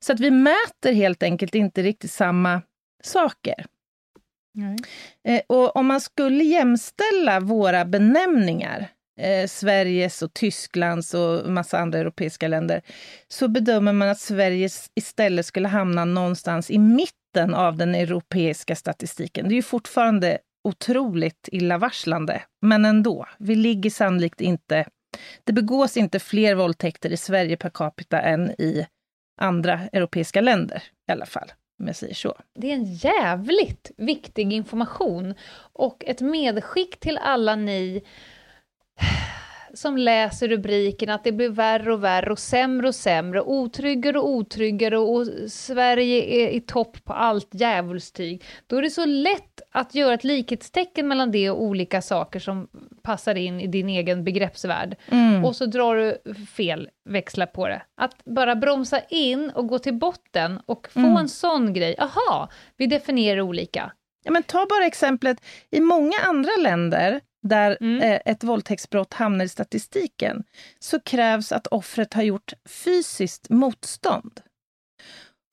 [0.00, 2.62] Så att vi mäter helt enkelt inte riktigt samma
[3.02, 3.66] saker.
[5.28, 8.88] Eh, och om man skulle jämställa våra benämningar,
[9.20, 12.82] eh, Sveriges och Tysklands och massa andra europeiska länder,
[13.28, 19.48] så bedömer man att Sverige istället skulle hamna någonstans i mitten av den europeiska statistiken.
[19.48, 23.26] Det är ju fortfarande otroligt illavarslande, men ändå.
[23.38, 24.86] Vi ligger sannolikt inte...
[25.44, 28.86] Det begås inte fler våldtäkter i Sverige per capita än i
[29.40, 32.38] andra europeiska länder, i alla fall, om jag säger så.
[32.54, 35.34] Det är en jävligt viktig information
[35.72, 38.02] och ett medskick till alla ni
[39.76, 44.28] som läser rubriken att det blir värre och värre och sämre och sämre, otryggare och
[44.28, 48.44] otryggare och Sverige är i topp på allt djävulstyg.
[48.66, 52.68] Då är det så lätt att göra ett likhetstecken mellan det och olika saker som
[53.02, 54.96] passar in i din egen begreppsvärld.
[55.10, 55.44] Mm.
[55.44, 57.82] Och så drar du fel växlar på det.
[57.96, 61.16] Att bara bromsa in och gå till botten och få Mm.
[61.16, 61.96] en sån grej.
[61.98, 63.92] Aha, vi definierar olika.
[64.24, 65.38] Ja, men ta bara exemplet,
[65.70, 68.02] i många andra länder där Mm.
[68.02, 70.44] eh, ett våldtäktsbrott hamnar i statistiken,
[70.78, 74.40] så krävs att offret har gjort fysiskt motstånd.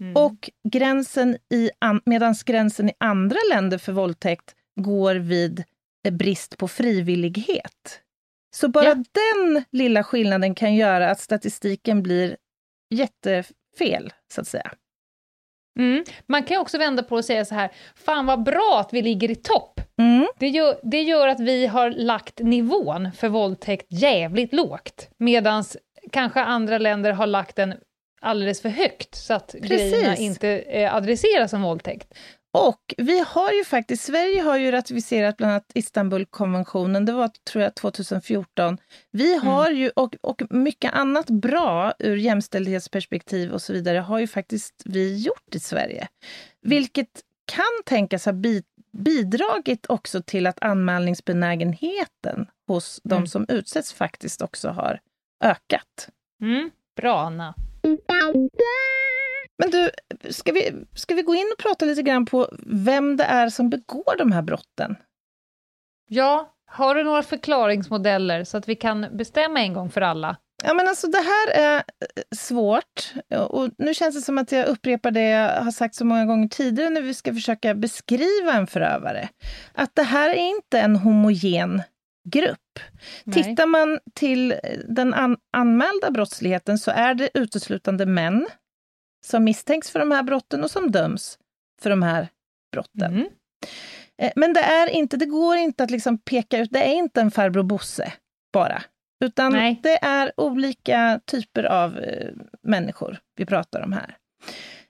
[0.02, 0.16] Mm.
[0.16, 5.64] Och gränsen i, an, medans gränsen i andra länder för våldtäkt går vid
[6.08, 8.00] eh, brist på frivillighet.
[8.56, 8.94] Så bara Ja.
[8.96, 12.38] den lilla skillnaden kan göra att statistiken blir
[12.90, 14.74] jättefel, så att säga.
[15.80, 16.04] Mm.
[16.26, 19.32] Man kan också vända på och säga så här, fan vad bra att vi ligger
[19.32, 20.28] i topp Mm.
[20.40, 25.64] Det gör, det gör att vi har lagt nivån för våldtäkt jävligt lågt, medan
[26.12, 27.74] kanske andra länder har lagt den
[28.22, 29.70] alldeles för högt, så att Precis.
[29.70, 32.14] grejerna inte eh, adresseras som våldtäkt.
[32.56, 37.64] Och vi har ju faktiskt, Sverige har ju ratificerat bland annat Istanbulkonventionen, det var tror
[37.64, 38.78] jag 2014.
[39.12, 44.28] Vi har ju, och, och mycket annat bra ur jämställdhetsperspektiv och så vidare, har ju
[44.28, 46.08] faktiskt vi gjort i Sverige.
[46.62, 48.64] Vilket kan tänkas ha bi,
[48.98, 53.28] bidragit också till att anmälningsbenägenheten hos de Mm.
[53.28, 55.00] som utsätts faktiskt också har
[55.44, 56.10] ökat.
[56.42, 56.72] Mm.
[56.98, 57.54] Bra, Anna.
[59.58, 59.90] Men du,
[60.30, 63.70] ska vi, ska vi gå in och prata lite grann på vem det är som
[63.70, 64.96] begår de här brotten?
[66.08, 70.38] Ja, har du några förklaringsmodeller så att vi kan bestämma en gång för alla?
[70.64, 73.14] Ja, men alltså det här är eh, svårt.
[73.50, 76.48] Och nu känns det som att jag upprepar det jag har sagt så många gånger
[76.48, 79.30] tidigare när vi ska försöka beskriva en förövare.
[79.74, 81.82] Att det här är inte en homogen
[82.30, 82.80] grupp.
[83.24, 83.44] Nej.
[83.44, 84.56] Tittar man till
[84.90, 88.48] den an anmälda brottsligheten så är det uteslutande män
[89.26, 91.38] som misstänks för de här brotten och som döms
[91.82, 92.28] för de här
[92.72, 93.14] brotten.
[93.14, 93.28] Mm.
[94.22, 97.22] Eh, Men det är inte, det går inte att liksom peka ut, det är inte
[97.22, 98.14] en farbror Bosse
[98.54, 98.84] bara.
[99.24, 99.80] Utan Nej.
[99.84, 102.30] det är olika typer av eh,
[102.62, 104.18] människor vi pratar om här.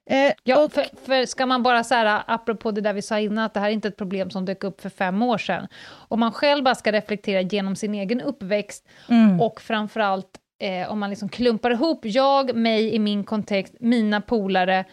[0.10, 3.20] Eh, Ja, och, för, för ska man bara så här, apropå det där vi sa
[3.20, 5.68] innan, att det här är inte ett problem som dök upp för fem år sedan.
[6.08, 11.00] Om man själv bara ska reflektera genom sin egen uppväxt mm, och framförallt eh, om
[11.00, 14.86] man liksom klumpar ihop jag, mig i min kontext, mina polare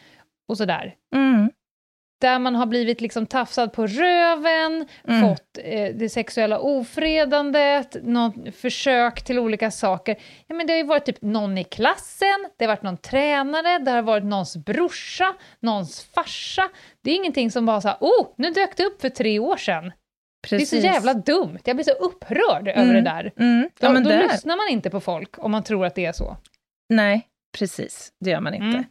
[0.48, 0.94] och sådär.
[1.14, 1.50] mm,
[2.20, 5.28] Där man har blivit liksom tafsad på röven, Mm.
[5.28, 10.16] fått eh, det sexuella ofredandet, något försök till olika saker.
[10.46, 13.78] Ja, men det har ju varit typ någon i klassen, det har varit någon tränare,
[13.78, 16.68] det har varit någons brorsa, någons farsa.
[17.04, 19.56] Det är ingenting som bara så här, oh, nu dök det upp för tre år
[19.56, 19.92] sedan.
[20.42, 20.70] Precis.
[20.70, 22.94] Det är så jävla dumt, jag blir så upprörd över Mm.
[22.94, 23.32] det där.
[23.36, 25.94] Mm, Då, ja, men då där, lyssnar man inte på folk om man tror att
[25.94, 26.36] det är så.
[26.88, 27.26] Nej,
[27.58, 28.12] precis.
[28.20, 28.84] Det gör man inte.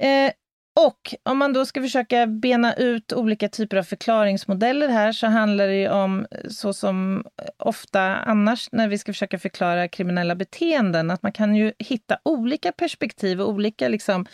[0.00, 0.26] Mm.
[0.26, 0.32] Eh,
[0.80, 5.66] och om man då ska försöka bena ut olika typer av förklaringsmodeller här så handlar
[5.66, 7.24] det ju om, eh, så som
[7.58, 12.72] ofta annars när vi ska försöka förklara kriminella beteenden, att man kan ju hitta olika
[12.72, 14.26] perspektiv och olika liksom,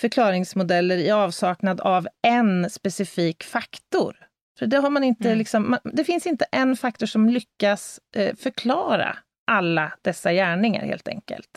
[0.00, 4.16] förklaringsmodeller i avsaknad av en specifik faktor.
[4.58, 5.38] För det, har man inte, Mm.
[5.38, 11.08] liksom, man, det finns inte en faktor som lyckas eh, förklara alla dessa gärningar helt
[11.08, 11.48] enkelt.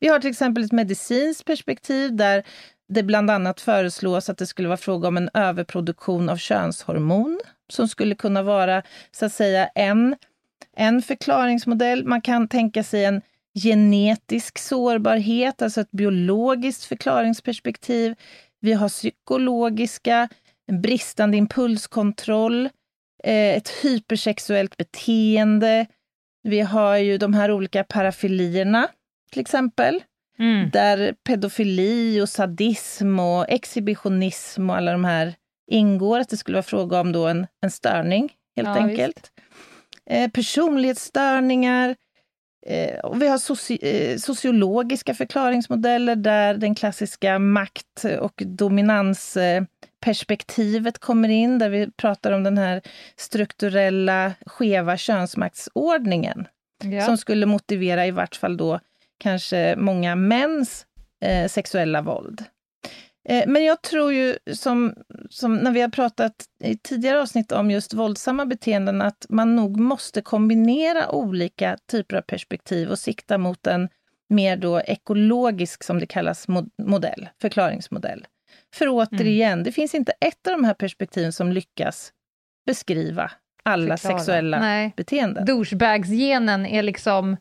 [0.00, 2.42] Vi har till exempel ett medicinskt perspektiv där
[2.88, 7.40] det bland annat föreslås att det skulle vara fråga om en överproduktion av könshormon
[7.72, 10.16] som skulle kunna vara så att säga en,
[10.76, 12.04] en förklaringsmodell.
[12.04, 13.22] Man kan tänka sig en
[13.62, 18.14] genetisk sårbarhet, alltså ett biologiskt förklaringsperspektiv.
[18.60, 20.28] Vi har psykologiska,
[20.72, 22.68] en bristande impulskontroll,
[23.24, 25.86] eh, ett hypersexuellt beteende.
[26.42, 28.88] Vi har ju de här olika parafilierna,
[29.30, 30.02] till exempel
[30.38, 30.70] Mm.
[30.70, 35.34] där pedofili och sadism och exhibitionism och alla de här
[35.70, 39.30] ingår, att det skulle vara fråga om då en, en störning, helt Ja, enkelt.
[40.10, 41.96] Eh, personlighetsstörningar.
[42.66, 48.42] Eh, och vi har soci eh, sociologiska förklaringsmodeller där den klassiska makt och
[50.02, 52.82] dominansperspektivet kommer in, där vi pratar om den här
[53.16, 56.46] strukturella skeva könsmaktsordningen
[56.84, 57.06] Ja.
[57.06, 58.80] som skulle motivera i vart fall då
[59.18, 60.86] kanske många mäns
[61.24, 62.44] eh, sexuella våld.
[63.28, 64.94] Eh, men jag tror ju, som,
[65.30, 66.32] som när vi har pratat
[66.64, 72.22] i tidigare avsnitt om just våldsamma beteenden, att man nog måste kombinera olika typer av
[72.22, 73.88] perspektiv och sikta mot en
[74.28, 78.26] mer då ekologisk, som det kallas, mod modell, förklaringsmodell.
[78.74, 82.12] För återigen, det finns inte ett av de här perspektiven som lyckas
[82.66, 83.30] beskriva
[83.62, 84.18] alla Förklara.
[84.18, 84.92] sexuella Nej.
[84.96, 85.44] beteenden.
[85.44, 87.36] douchebagsgenen är liksom...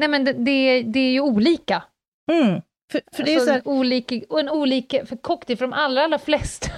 [0.00, 1.82] Nej men det, det, det är ju olika.
[2.32, 2.60] Mm.
[2.92, 6.04] För, för det är alltså, så här, olika, en olika för cocktail, för de allra,
[6.04, 6.70] allra flesta,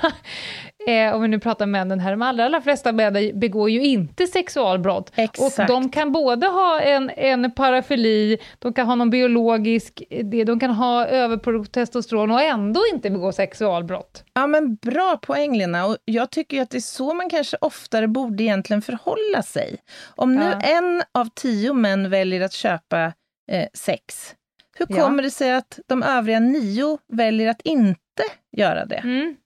[0.86, 4.26] eh, om vi nu pratar männen här, de allra, allra flesta männen begår ju inte
[4.26, 5.12] sexualbrott.
[5.16, 5.58] exakt.
[5.58, 10.60] Och de kan både ha en, en parafili, de kan ha någon biologisk, det, de
[10.60, 14.24] kan ha överproduktion testosteron och ändå inte begå sexualbrott.
[14.34, 15.86] Ja, men bra poäng, Lena.
[15.86, 19.76] Och jag tycker att det är så man kanske oftare borde egentligen förhålla sig.
[20.16, 20.60] Om nu Ja.
[20.60, 23.12] en av tio män väljer att köpa
[23.52, 24.34] eh, sex,
[24.78, 25.04] hur Ja.
[25.04, 28.22] kommer det sig att de övriga nio väljer att inte
[28.56, 28.96] göra det?
[28.96, 29.36] Mm.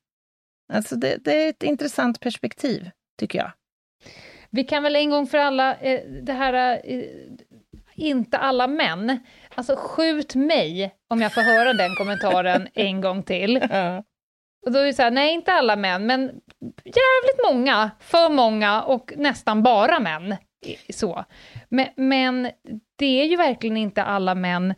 [0.74, 3.52] Alltså det, det är ett intressant perspektiv, tycker jag.
[4.50, 7.02] Vi kan väl en gång för alla, eh, det här, eh,
[7.94, 9.18] inte alla män,
[9.54, 13.56] alltså skjut mig om jag får höra den kommentaren en gång till.
[14.66, 16.20] Och då är det så här, nej inte alla män, men
[16.84, 20.36] jävligt många, för många och nästan bara män.
[20.90, 21.24] Så.
[21.68, 22.50] Men, men
[22.96, 24.74] det är ju verkligen inte alla män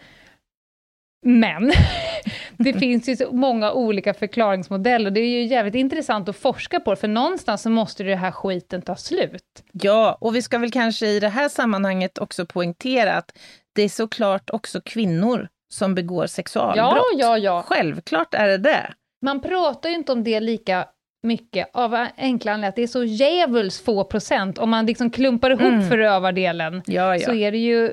[1.27, 1.73] men
[2.59, 6.97] det finns ju så många olika förklaringsmodeller, det är ju jävligt intressant att forska på,
[6.97, 9.43] för någonstans så måste det här skiten ta slut.
[9.73, 13.39] Ja, och vi ska väl kanske i det här sammanhanget också poängtera att
[13.75, 16.77] det är såklart också kvinnor som begår sexualbrott.
[16.77, 17.63] Ja, ja, ja.
[17.67, 18.93] Självklart är det det.
[19.25, 20.87] Man pratar ju inte om det lika
[21.23, 24.59] mycket av enkla anledningar att det är så djävulskt få procent.
[24.59, 25.89] Om man liksom klumpar ihop Mm.
[25.89, 27.27] förövardelen Ja, ja.
[27.27, 27.93] så är det ju,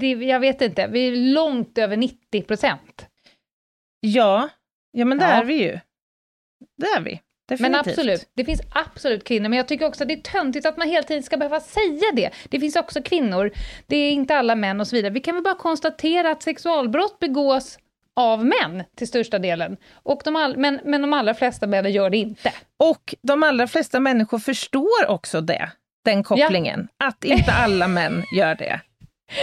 [0.00, 3.06] det, jag vet inte, vi är långt över 90 procent.
[4.00, 4.48] Ja,
[4.92, 5.30] ja men det Ja.
[5.30, 5.78] är vi ju.
[6.76, 7.20] Det är vi.
[7.48, 7.72] Definitivt.
[7.72, 10.76] Men absolut, det finns absolut kvinnor, men jag tycker också att det är töntigt att
[10.76, 12.30] man hela tiden ska behöva säga det.
[12.48, 13.50] Det finns också kvinnor,
[13.86, 15.12] det är inte alla män och så vidare.
[15.12, 17.78] Vi kan väl bara konstatera att sexualbrott begås
[18.16, 22.10] av män till största delen, och de all, men, men de allra flesta män gör
[22.10, 22.52] det inte.
[22.76, 25.70] Och de allra flesta människor förstår också det,
[26.04, 26.88] den kopplingen.
[27.04, 28.80] Att inte alla män gör det.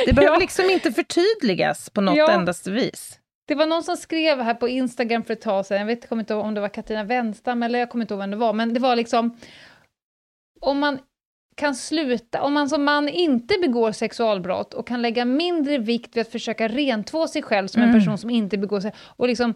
[0.05, 0.39] Det behöver Ja.
[0.39, 2.31] liksom inte förtydligas på något Ja.
[2.31, 3.19] endaste vis.
[3.47, 6.21] Det var någon som skrev här på Instagram för ett tag sedan, jag vet kommer
[6.21, 8.53] inte ihåg om det var Katarina Wenstam eller jag kommer inte ihåg vem det var,
[8.53, 9.37] men det var liksom
[10.61, 10.99] om man
[11.55, 16.21] kan sluta, om man som man inte begår sexualbrott och kan lägga mindre vikt vid
[16.21, 18.01] att försöka rentvå sig själv som en Mm.
[18.01, 19.53] person som inte begår sig, och liksom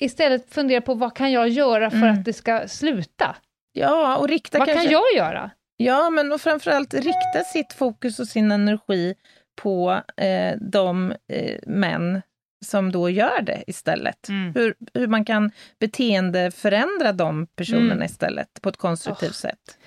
[0.00, 2.12] istället fundera på vad kan jag göra för Mm.
[2.12, 3.36] att det ska sluta?
[3.72, 4.84] Ja, och rikta vad kanske...
[4.84, 5.50] kan jag göra?
[5.76, 9.14] Ja, men och framförallt rikta sitt fokus och sin energi
[9.62, 12.22] på eh, de eh, män
[12.62, 14.28] som då gör det istället.
[14.28, 14.52] Mm.
[14.54, 18.02] Hur, hur man kan beteendeförändra de personerna Mm.
[18.02, 19.36] istället på ett konstruktivt Åh.
[19.36, 19.78] sätt.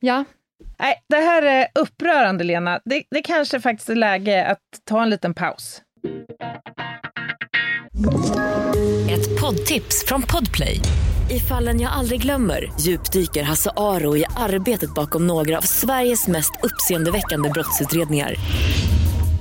[0.00, 0.24] Ja,
[0.78, 2.80] Nej, det här är upprörande, Lena.
[2.84, 5.82] Det, det kanske faktiskt är läge att ta en liten paus.
[9.10, 10.80] Ett poddtips från Podplay.
[11.30, 16.52] I fallen jag aldrig glömmer djupdyker Hasse Aro i arbetet bakom några av Sveriges mest
[16.62, 18.34] uppseendeväckande brottsutredningar.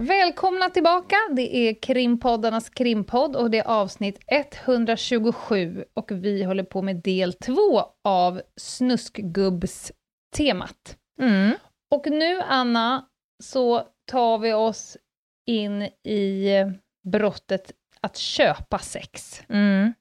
[0.00, 1.16] Välkomna tillbaka!
[1.30, 7.32] Det är krimpoddarnas krimpodd och det är avsnitt 127 och vi håller på med del
[7.32, 10.96] två av Snuskgubbs-temat.
[11.20, 11.52] Mm.
[11.90, 13.08] Och nu, Anna,
[13.42, 14.96] så tar vi oss
[15.46, 16.48] in i
[17.12, 19.42] brottet att köpa sex.
[19.48, 19.94] Mm.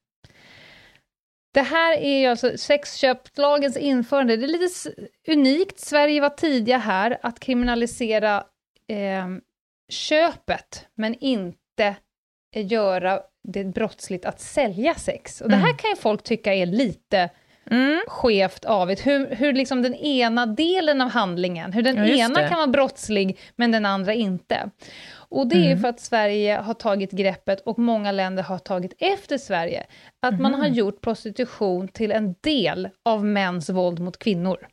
[1.53, 4.37] Det här är ju alltså sexköpslagens införande.
[4.37, 4.91] Det är lite
[5.27, 5.79] unikt.
[5.79, 8.43] Sverige var tidiga här att kriminalisera
[8.87, 9.27] eh,
[9.89, 11.95] köpet, men inte
[12.55, 15.41] göra det brottsligt att sälja sex.
[15.41, 15.77] Och det här Mm.
[15.77, 17.29] kan ju folk tycka är lite
[17.71, 18.01] Mm.
[18.07, 19.05] skevt avigt.
[19.07, 22.47] Hur, hur liksom den ena delen av handlingen, hur den Ja, ena det.
[22.47, 24.69] kan vara brottslig, men den andra inte.
[25.29, 25.79] Och det är Mm.
[25.79, 29.85] för att Sverige har tagit greppet, och många länder har tagit efter Sverige,
[30.21, 30.61] att man Mhm.
[30.61, 34.67] har gjort prostitution till en del av mäns våld mot kvinnor.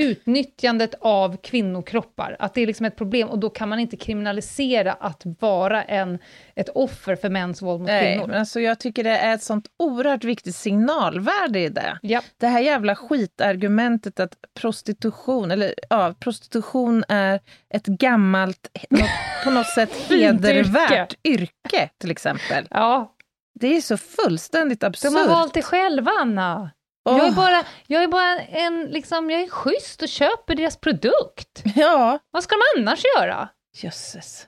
[0.00, 4.92] Utnyttjandet av kvinnokroppar, att det är liksom ett problem, och då kan man inte kriminalisera
[4.92, 6.18] att vara en,
[6.54, 8.26] ett offer för mäns våld mot Nej, kvinnor.
[8.26, 11.98] men alltså jag tycker det är ett sånt oerhört viktigt signalvärde i det.
[12.02, 12.22] Ja.
[12.36, 19.10] Det här jävla skitargumentet att prostitution, eller ja, prostitution är ett gammalt, något,
[19.44, 22.66] på något sätt hedervärt yrke, till exempel.
[22.70, 23.14] ja,
[23.60, 25.12] Det är så fullständigt absurt.
[25.12, 26.70] de har valt det själva, Anna.
[27.10, 31.62] Jag är bara, jag är bara en, liksom, jag är schysst och köper deras produkt.
[31.76, 33.48] Ja, Vad ska de annars göra?
[33.82, 34.46] jösses.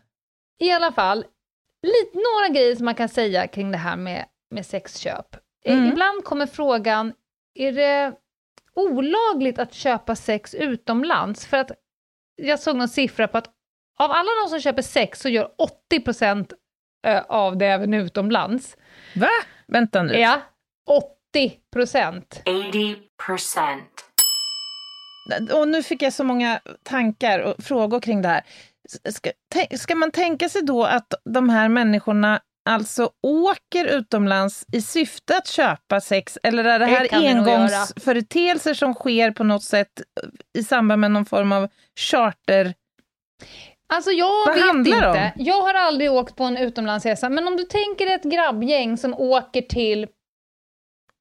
[0.61, 1.19] I alla fall,
[1.83, 5.35] lite, några grejer som man kan säga kring det här med, med sexköp.
[5.65, 5.87] Eh, Mm.
[5.93, 7.13] Ibland kommer frågan,
[7.55, 8.13] är det
[8.75, 11.47] olagligt att köpa sex utomlands?
[11.47, 11.71] För att
[12.37, 13.51] jag såg någon siffra på att
[13.99, 15.51] av alla de som köper sex så gör
[15.93, 16.53] 80%
[17.07, 18.77] eh, av det även utomlands.
[19.17, 19.29] Va?
[19.67, 20.15] Vänta nu.
[20.19, 20.41] Ja,
[20.89, 21.03] 80%.
[21.37, 22.23] 80%.
[25.53, 28.43] Och nu fick jag så många tankar och frågor kring det här.
[29.11, 29.31] Ska,
[29.79, 35.47] ska man tänka sig då att de här människorna alltså åker utomlands i syfte att
[35.47, 36.39] köpa sex?
[36.43, 40.03] Eller är det här det engångsföreteelser som sker på något sätt
[40.59, 41.69] i samband med någon form av
[42.01, 42.75] charter?
[43.93, 45.09] Alltså jag Vad vet inte.
[45.09, 45.31] om?
[45.37, 49.63] Jag har aldrig åkt på en utlandsresa, men om du tänker ett grabbgäng som åker
[49.63, 50.07] till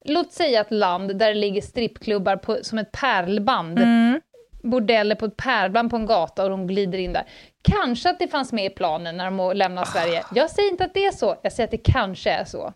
[0.08, 3.80] Låt säga ett land där det ligger strippklubbar på, som ett pärlband.
[3.80, 4.22] Mm.
[4.64, 7.24] Bordeller på ett pärlband på en gata och de glider in där.
[7.62, 9.53] Kanske att det fanns med i planen när de Ah.
[9.53, 10.24] lämnar Sverige.
[10.34, 12.74] Jag säger inte att det är så, jag säger att det kanske är så.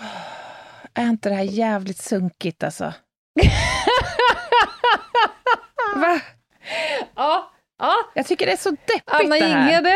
[0.94, 2.84] Är inte det här jävligt sunkigt alltså?
[5.96, 6.20] Va?
[7.16, 7.92] Ja, ja.
[8.14, 9.60] Jag tycker det är så deppigt Anna det här.
[9.60, 9.94] Jinghede.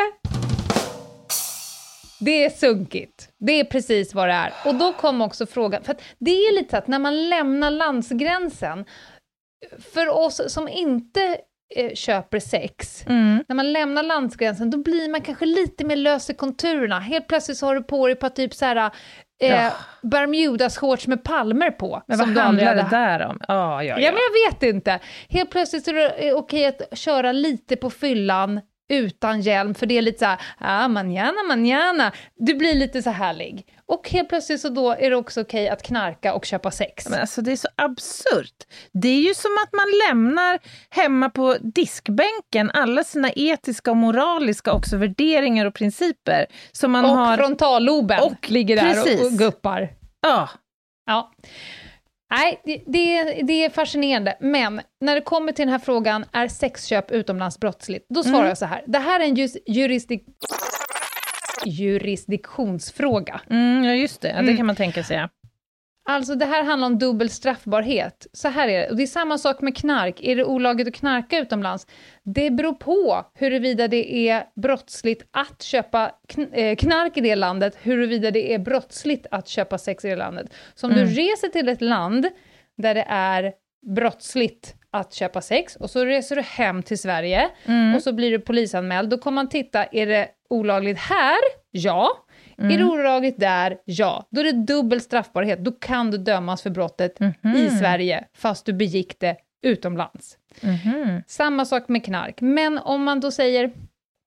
[2.20, 3.28] Det är sunkigt.
[3.38, 4.52] Det är precis vad det är.
[4.66, 8.84] Och då kom också frågan, för det är lite att när man lämnar landsgränsen,
[9.92, 11.36] för oss som inte
[11.76, 13.44] eh, köper sex, Mm.
[13.48, 17.00] när man lämnar landsgränsen, då blir man kanske lite mer lös i konturerna.
[17.00, 18.76] Helt plötsligt så har du på dig par typ så här,
[19.42, 19.70] eh, Ja.
[20.02, 22.02] Bermudas-shorts med palmer på.
[22.06, 23.38] Men vad handlar det där om?
[23.48, 24.12] Ja, ja, Ja, ja.
[24.12, 24.98] men jag vet inte.
[25.28, 28.60] Helt plötsligt så är det eh, okej att köra lite på fyllan
[28.90, 32.12] utan hjälm, för det är lite så här, ah, manjana, manjana.
[32.36, 33.66] Du blir lite så härlig.
[33.86, 37.08] Och helt plötsligt så då är det också okej att knarka och köpa sex.
[37.08, 38.54] Men alltså det är så absurt.
[38.92, 40.58] Det är ju som att man lämnar
[40.90, 47.10] hemma på diskbänken alla sina etiska och moraliska också värderingar och principer som man och
[47.10, 47.36] har...
[47.36, 49.20] frontalloben Och- ligger där precis.
[49.20, 49.88] och, och guppar.
[50.20, 50.48] Ja,
[51.06, 51.32] Ja.
[52.30, 54.36] Nej, det, det, det är fascinerande.
[54.40, 58.06] Men när det kommer till den här frågan, är sexköp utomlands brottsligt?
[58.08, 58.48] Då svarar Mm.
[58.48, 58.82] jag så här.
[58.86, 60.22] Det här är en just jurisdik
[61.66, 63.40] jurisdiktionsfråga.
[63.50, 64.28] mm, ja just det.
[64.28, 64.56] Ja, det Mm.
[64.56, 65.28] kan man tänka sig.
[66.04, 68.26] Alltså det här handlar om dubbel straffbarhet.
[68.32, 68.90] Så här är det.
[68.90, 70.20] Och det är samma sak med knark.
[70.22, 71.86] Är det olagligt att knarka utomlands?
[72.24, 76.12] Det beror på huruvida det är brottsligt att köpa
[76.52, 80.54] eh, knark i det landet, huruvida det är brottsligt att köpa sex i det landet.
[80.74, 81.04] Så om Mm.
[81.08, 82.28] du reser till ett land
[82.76, 83.52] där det är
[83.94, 87.94] brottsligt att köpa sex och så reser du hem till Sverige Mm.
[87.94, 91.36] och så blir du polisanmäld, då kommer man titta, är det olagligt här?
[91.70, 92.08] Ja.
[92.60, 92.90] Är det Mm.
[92.90, 93.78] olagligt där?
[93.84, 94.28] Ja.
[94.30, 95.64] Då är det dubbel straffbarhet.
[95.64, 97.56] Då kan du dömas för brottet Mhm.
[97.56, 100.38] i Sverige, fast du begick det utomlands.
[100.60, 101.22] Mhm.
[101.26, 102.40] Samma sak med knark.
[102.40, 103.72] Men om man då säger,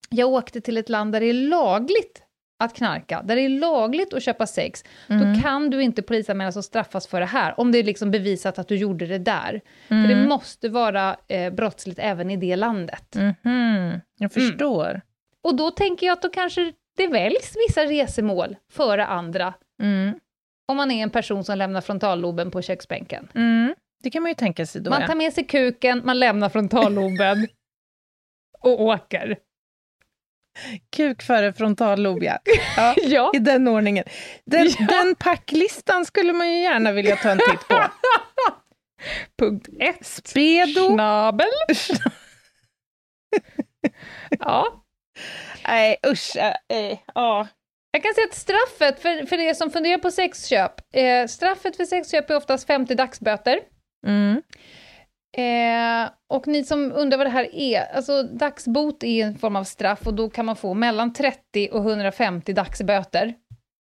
[0.10, 2.24] jag åkte till ett land där det är lagligt
[2.60, 5.34] att knarka, där det är lagligt att köpa sex, Mm.
[5.34, 8.60] då kan du inte polisanmälas och straffas för det här, om det är liksom bevisat
[8.60, 9.62] att du gjorde det där.
[9.88, 10.10] För Mm.
[10.10, 13.16] det måste vara eh, brottsligt även i det landet.
[13.16, 14.02] Mhm.
[14.18, 15.02] Jag förstår.
[15.44, 20.20] Och då tänker jag att då kanske det väljs vissa resemål före andra, Mm.
[20.68, 23.28] om man är en person som lämnar frontalloben på köksbänken.
[23.36, 23.76] Mm.
[24.04, 24.90] Det kan man ju tänka sig då.
[24.90, 27.48] Man tar med sig kuken, man lämnar frontalloben
[28.60, 29.38] och åker.
[30.96, 32.38] Kuk före frontallob, ja.
[32.78, 32.96] ja.
[33.04, 33.32] Ja.
[33.36, 34.04] I den ordningen.
[34.46, 34.86] Den, Ja.
[34.90, 37.84] den packlistan skulle man ju gärna vilja ta en titt på.
[39.40, 40.06] Punkt ett.
[40.06, 40.88] Spedo.
[40.90, 41.48] Schnabel.
[44.40, 44.83] ja.
[45.68, 46.36] Nej, usch.
[46.36, 46.54] äh,
[46.92, 47.48] äh, Ja.
[47.92, 51.86] Jag kan säga att straffet, för, för er som funderar på sexköp, eh, straffet för
[51.86, 53.60] sexköp är oftast 50 dagsböter.
[54.08, 54.42] Mm.
[55.38, 59.64] Eh, och ni som undrar vad det här är, alltså dagsbot är en form av
[59.64, 63.34] straff och då kan man få mellan 30 och 150 dagsböter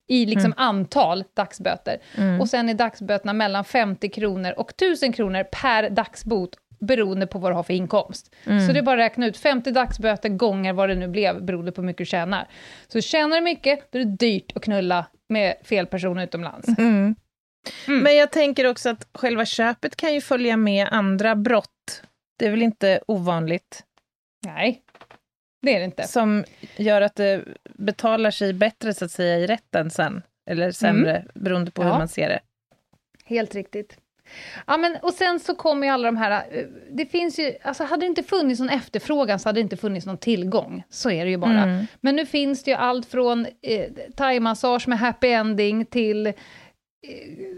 [0.09, 1.97] i liksom antal dagsböter.
[2.17, 2.41] Mm.
[2.41, 6.55] Och sen är dagsböterna mellan 50 kronor och 1000 kronor per dagsbot
[6.85, 8.35] beroende på vad du har för inkomst.
[8.45, 8.67] Mm.
[8.67, 11.71] Så det är bara att räkna ut 50 dagsböter gånger vad det nu blev beroende
[11.71, 12.47] på hur mycket du tjänar.
[12.87, 16.67] Så tjänar du mycket, då är det dyrt att knulla med fel person utomlands.
[16.67, 17.15] Mm.
[17.87, 18.03] Mm.
[18.03, 22.03] Men jag tänker också att själva köpet kan ju följa med andra brott.
[22.39, 23.83] Det är väl inte ovanligt.
[24.45, 24.81] Nej,
[25.61, 26.07] det är det inte.
[26.07, 26.43] Som
[26.75, 30.21] gör att det betalar sig bättre så att säga i rätten sen.
[30.49, 31.97] Eller sämre, beroende på hur Ja.
[31.97, 32.39] man ser det.
[33.25, 33.97] Helt riktigt.
[34.67, 36.31] Ja, men, och sen så kommer ju alla de här...
[36.51, 37.53] eh, Det finns ju...
[37.63, 40.83] Alltså hade det inte funnits någon efterfrågan så hade det inte funnits någon tillgång.
[40.89, 41.63] Så är det ju bara.
[41.63, 41.85] Mm.
[42.01, 46.33] Men nu finns det ju allt från eh, thaimassage med happy ending till eh,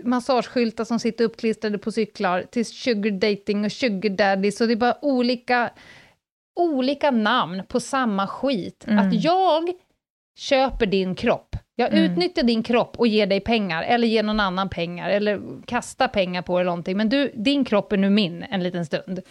[0.04, 4.76] massageskyltar som sitter uppklistrade på cyklar, till sugar dating och sugar daddy, så det är
[4.78, 5.70] bara olika,
[6.60, 8.86] olika namn på samma skit.
[8.88, 9.08] Mm.
[9.08, 9.70] Att jag
[10.38, 12.04] köper din kropp, jag Mm.
[12.12, 16.42] utnyttjar din kropp och ger dig pengar, eller ger någon annan pengar, eller kastar pengar
[16.42, 19.22] på eller någonting, men du, din kropp är nu min en liten stund.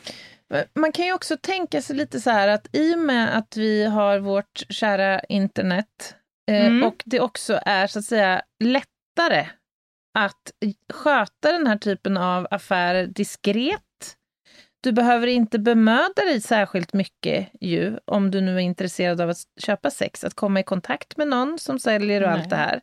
[0.74, 3.84] Man kan ju också tänka sig lite så här att i och med att vi
[3.84, 6.14] har vårt kära internet
[6.50, 6.82] eh, Mm.
[6.84, 9.46] och det också är så att säga lättare
[10.18, 10.52] att
[10.92, 13.80] sköta den här typen av affärer diskret,
[14.84, 19.36] du behöver inte bemöda dig särskilt mycket ju, om du nu är intresserad av att
[19.60, 22.40] köpa sex, att komma i kontakt med någon som säljer och Nej.
[22.40, 22.80] allt det här.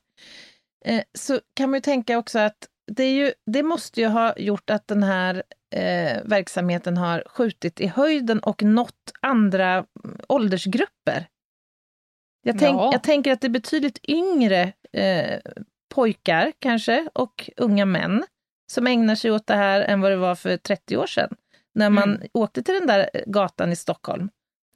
[0.86, 4.38] Eh, så kan man ju tänka också att det, är ju, det måste ju ha
[4.38, 5.44] gjort att den här
[5.76, 11.28] eh, verksamheten har skjutit i höjden och nått andra mm, åldersgrupper.
[12.44, 12.90] Jag, tänk, Ja.
[12.92, 15.40] jag tänker att det är betydligt yngre eh,
[15.96, 18.24] pojkar kanske och unga män
[18.72, 21.36] som ägnar sig åt det här än vad det var för 30 år sedan.
[21.74, 22.28] När man Mm.
[22.34, 24.30] åkte till den där gatan i Stockholm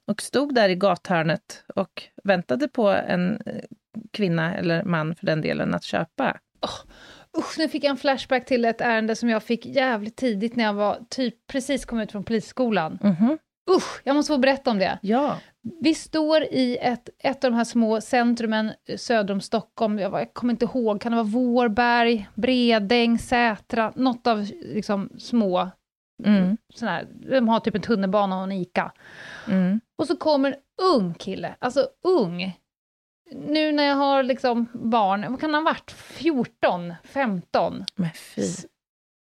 [0.06, 3.62] och stod där i gathörnet och väntade på en eh,
[4.10, 6.36] kvinna eller man för den delen att köpa.
[7.38, 10.64] Usch, nu fick jag en flashback till ett ärende som jag fick jävligt tidigt när
[10.64, 12.98] jag var typ precis kom ut från polisskolan.
[13.02, 13.38] Mhm.
[13.76, 14.98] Usch, jag måste få berätta om det.
[15.02, 15.36] Ja.
[15.80, 19.98] Vi står i ett, ett av de här små centrumen eh, söder om Stockholm.
[19.98, 25.10] Jag, var, jag kommer inte ihåg, kan det vara Vårberg, Bredäng, Sätra, något av liksom
[25.18, 25.70] små
[26.24, 26.56] Mm.
[26.74, 28.92] såna här, de har typ en tunnelbana och en ICA.
[29.48, 29.80] Mm.
[29.98, 30.56] Och så kommer en
[30.94, 32.58] ung kille, alltså ung.
[33.32, 35.90] Nu när jag har liksom barn, vad kan han ha varit?
[35.90, 37.84] 14, 15?
[37.94, 38.42] Men fy.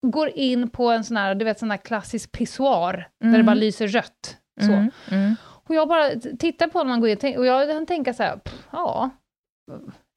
[0.06, 3.38] Går in på en sån här, du vet sån här klassisk pissoar, där Mm.
[3.38, 4.38] det bara lyser rött.
[4.60, 4.72] Så.
[4.72, 4.90] Mm.
[5.10, 5.34] Mm.
[5.42, 8.40] Och jag bara tittar på honom och går in och jag tänka så här,
[8.72, 9.10] ja,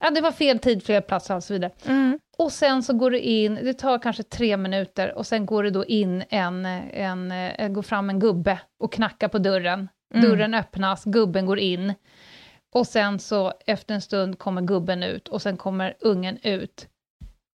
[0.00, 1.70] ja, det var fel tid, fel plats och så vidare.
[1.86, 2.18] Mm.
[2.38, 5.70] Och sen så går det in, det tar kanske tre minuter, och sen går det
[5.70, 9.88] då in en, en, eh, går fram en gubbe och knackar på dörren.
[10.14, 10.30] Mm.
[10.30, 11.94] Dörren öppnas, gubben går in.
[12.74, 16.88] Och sen så efter en stund kommer gubben ut och sen kommer ungen ut.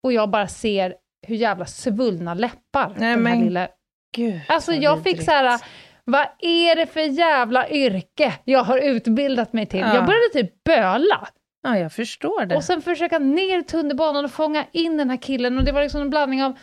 [0.03, 0.95] Och jag bara ser
[1.27, 3.67] hur jävla svullna läppar Nej, den här men lilla...
[4.15, 5.61] Gud, Alltså jag fick så här,
[6.03, 9.79] vad är det för jävla yrke jag har utbildat mig till?
[9.79, 9.95] Ja.
[9.95, 11.27] Jag började typ böla.
[11.63, 12.55] Ja, jag förstår det.
[12.55, 16.01] Och sen försöka ner tunnelbanan och fånga in den här killen och det var liksom
[16.01, 16.57] en blandning av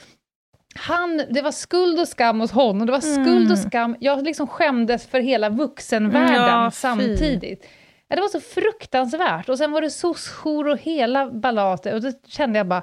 [0.75, 3.53] han, det var skuld och skam hos honom, det var skuld Mm.
[3.53, 3.97] och skam.
[4.01, 7.67] Jag liksom skämdes för hela vuxenvärlden Ja, samtidigt.
[8.09, 9.49] Ja, det var så fruktansvärt.
[9.49, 12.83] Och sen var det soc-jour och hela ballatet och då kände jag bara...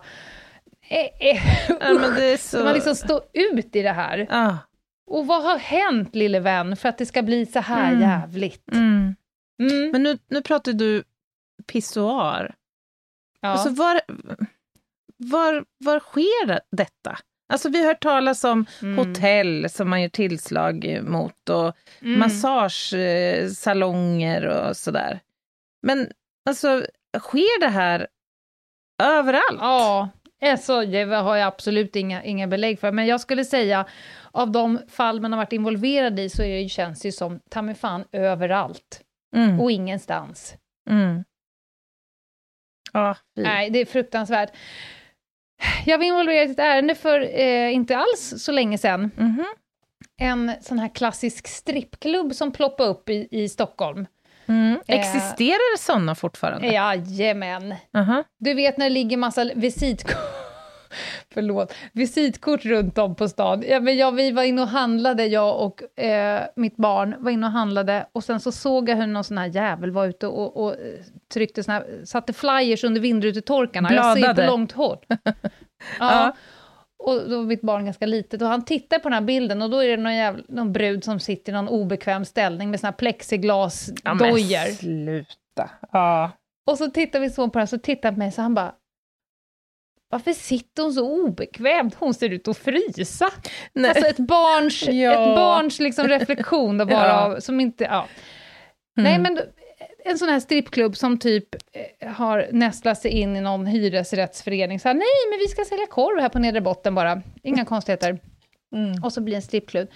[0.89, 0.99] Eh,
[1.29, 2.63] eh, ja, är Ska så...
[2.63, 4.27] man liksom stå ut i det här?
[4.29, 4.57] Ja.
[5.07, 8.01] Och vad har hänt lille vän för att det ska bli så här Mm.
[8.01, 8.71] jävligt?
[8.71, 9.15] Mm.
[9.59, 9.91] Mm.
[9.91, 11.03] Men nu, nu pratar du
[11.67, 12.55] pissoar.
[13.41, 13.49] Ja.
[13.49, 14.01] Alltså var,
[15.17, 17.17] var, var sker detta?
[17.53, 18.97] Alltså vi har hört talas om Mm.
[19.07, 22.19] hotell som man gör tillslag mot och Mm.
[22.19, 25.19] massagesalonger och sådär.
[25.81, 26.11] Men
[26.49, 26.85] alltså,
[27.19, 28.07] sker det här
[29.03, 29.59] överallt?
[29.59, 30.09] Ja,
[30.41, 33.85] alltså, det har jag absolut inga, inga belägg för, men jag skulle säga
[34.31, 37.39] av de fall man har varit involverad i så är det, känns det ju som
[37.49, 39.01] ta mig fan överallt
[39.35, 39.59] Mm.
[39.59, 40.55] och ingenstans.
[40.89, 41.23] Mm.
[42.95, 43.15] Ja.
[43.35, 44.49] Nej, det är fruktansvärt.
[45.85, 49.11] Jag var involverad i ett ärende för eh, inte alls så länge sedan.
[49.17, 49.45] Mhm.
[50.21, 54.07] En sån här klassisk strippklubb som ploppade upp i, i Stockholm.
[54.47, 54.79] Mm.
[54.87, 54.99] Eh.
[54.99, 56.67] Existerar det sådana fortfarande?
[56.67, 57.75] Jajamän.
[57.97, 58.23] Aha.
[58.39, 60.15] Du vet när det ligger massa visitkort,
[61.33, 63.63] förlåt, visitkort runt om på stan.
[63.67, 67.45] Ja, men jag, vi var inne och handlade, jag och eh, mitt barn var inne
[67.45, 70.63] och handlade och sen så såg jag hur någon sån här jävel var ute och,
[70.63, 70.77] och eh,
[71.33, 73.93] tryckte såna här, satte flyers under vindrutetorkarna.
[73.93, 74.45] Jag ser Bladade.
[74.45, 74.97] på långt håll.
[75.09, 75.25] ja.
[75.99, 76.35] Ja.
[76.97, 79.69] Och då var mitt barn ganska litet och han tittar på den här bilden och
[79.69, 82.91] då är det någon, jävla, någon brud som sitter i någon obekväm ställning med såna
[82.91, 84.75] här plexiglasdojor.
[84.75, 85.69] sluta.
[85.91, 86.31] Ja.
[86.67, 88.73] Och så tittar vi så på den, så tittar han på mig så han bara
[90.09, 91.95] varför sitter hon så obekvämt?
[91.99, 93.29] Hon ser ut att frysa.
[93.73, 93.89] Nej.
[93.89, 95.11] Alltså ett barns, Ja.
[95.11, 97.25] ett barns liksom reflektion då bara Ja.
[97.25, 98.07] av, som inte, ja.
[98.97, 99.11] Mm.
[99.11, 99.39] Nej men
[100.05, 101.55] en sån här strippklubb som typ
[102.01, 104.79] eh, har nästlat sig in i någon hyresrättsförening.
[104.79, 107.21] Så här, nej men vi ska sälja korv här på nedre botten bara.
[107.43, 108.19] Inga konstigheter.
[108.75, 109.03] Mm.
[109.03, 109.89] Och så blir det en strippklubb.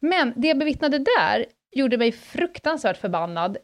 [0.00, 3.56] Men det jag bevittnade där gjorde mig fruktansvärt förbannad.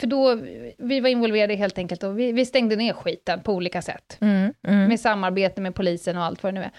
[0.00, 0.34] För då,
[0.78, 4.18] vi var involverade helt enkelt och vi, vi stängde ner skiten på olika sätt.
[4.20, 4.54] Mm.
[4.66, 4.88] Mm.
[4.88, 6.70] Med samarbete med polisen och allt vad det nu är.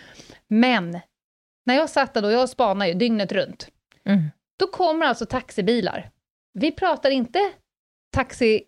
[0.47, 0.99] Men,
[1.65, 3.67] när jag satt där då, jag spanar ju dygnet runt,
[4.05, 4.24] Mm.
[4.59, 6.09] då kommer alltså taxibilar.
[6.53, 7.39] Vi pratar inte
[8.13, 8.63] taxi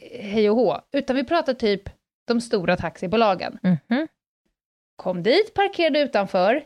[0.00, 1.82] eh, hej och hå, utan vi pratar typ
[2.26, 3.58] de stora taxibolagen.
[3.62, 4.08] Mhm.
[4.96, 6.62] Kom dit, parkerade utanför,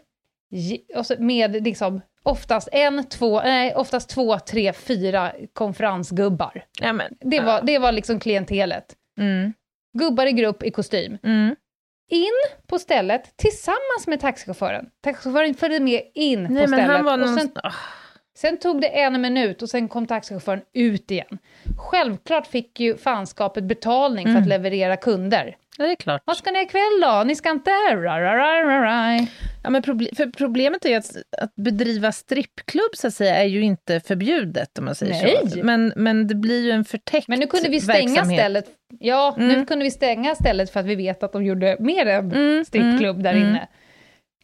[1.18, 6.64] med liksom oftast en, två, nej, oftast två, tre, fyra konferensgubbar.
[6.80, 8.84] Ja, men, Det var, det var liksom klientelet.
[9.18, 9.52] Mm.
[9.98, 11.18] Gubbar i grupp i kostym.
[11.22, 11.56] Mm.
[12.10, 12.28] In
[12.66, 14.86] på stället tillsammans med taxichauffören.
[15.04, 16.98] Taxichauffören följde med in Nej, på stället.
[17.00, 17.38] och någon...
[17.38, 17.72] sen, Ah.
[18.38, 21.38] sen tog det en minut och sen kom taxichauffören ut igen.
[21.90, 24.42] Självklart fick ju fanskapet betalning för Mm.
[24.42, 25.56] att leverera kunder.
[25.78, 26.22] Ja, det är klart.
[26.24, 27.22] Vad ska ni ikväll då?
[27.26, 27.70] Ni ska inte...
[27.70, 29.26] Ra, ra, ra, ra, ra.
[29.64, 33.44] Ja, men proble- för problemet är ju att, att bedriva strippklubb så att säga, är
[33.44, 35.50] ju inte förbjudet om man säger Nej.
[35.50, 35.58] så.
[35.64, 38.38] Men, men det blir ju en förtäckt Men nu kunde vi stänga verksamhet.
[38.40, 38.64] stället.
[38.98, 39.66] Ja, nu Mm.
[39.66, 43.16] kunde vi stänga stället för att vi vet att de gjorde mer än Mm, strippklubb
[43.16, 43.48] mm, där mm.
[43.48, 43.68] inne.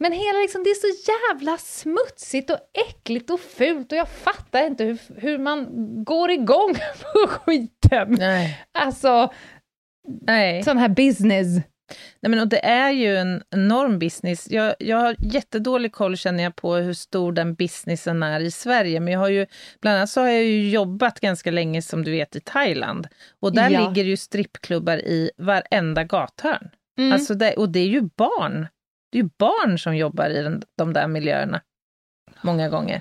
[0.01, 2.59] Men hela liksom, det är så jävla smutsigt och
[2.89, 5.67] äckligt och fult och jag fattar inte hur, hur man
[6.05, 6.75] går igång
[7.13, 8.17] på skiten.
[8.19, 8.59] Nej.
[8.79, 9.33] Alltså,
[10.23, 10.63] Nej.
[10.63, 11.47] sån här business.
[12.21, 14.51] Nej, men och det är ju en enorm business.
[14.51, 19.01] Jag, jag har jättedålig koll känner jag på hur stor den businessen är i Sverige.
[19.01, 19.47] Men jag har ju,
[19.81, 23.09] bland annat så har jag ju jobbat ganska länge som du vet i Thailand.
[23.41, 23.89] Och där Ja.
[23.89, 26.71] ligger ju strippklubbar i varenda gathörn.
[26.99, 27.13] Mm.
[27.13, 28.67] Alltså det, och det är ju barn.
[29.13, 31.61] Det är ju barn som jobbar i den, de där miljöerna.
[32.41, 33.01] Många gånger.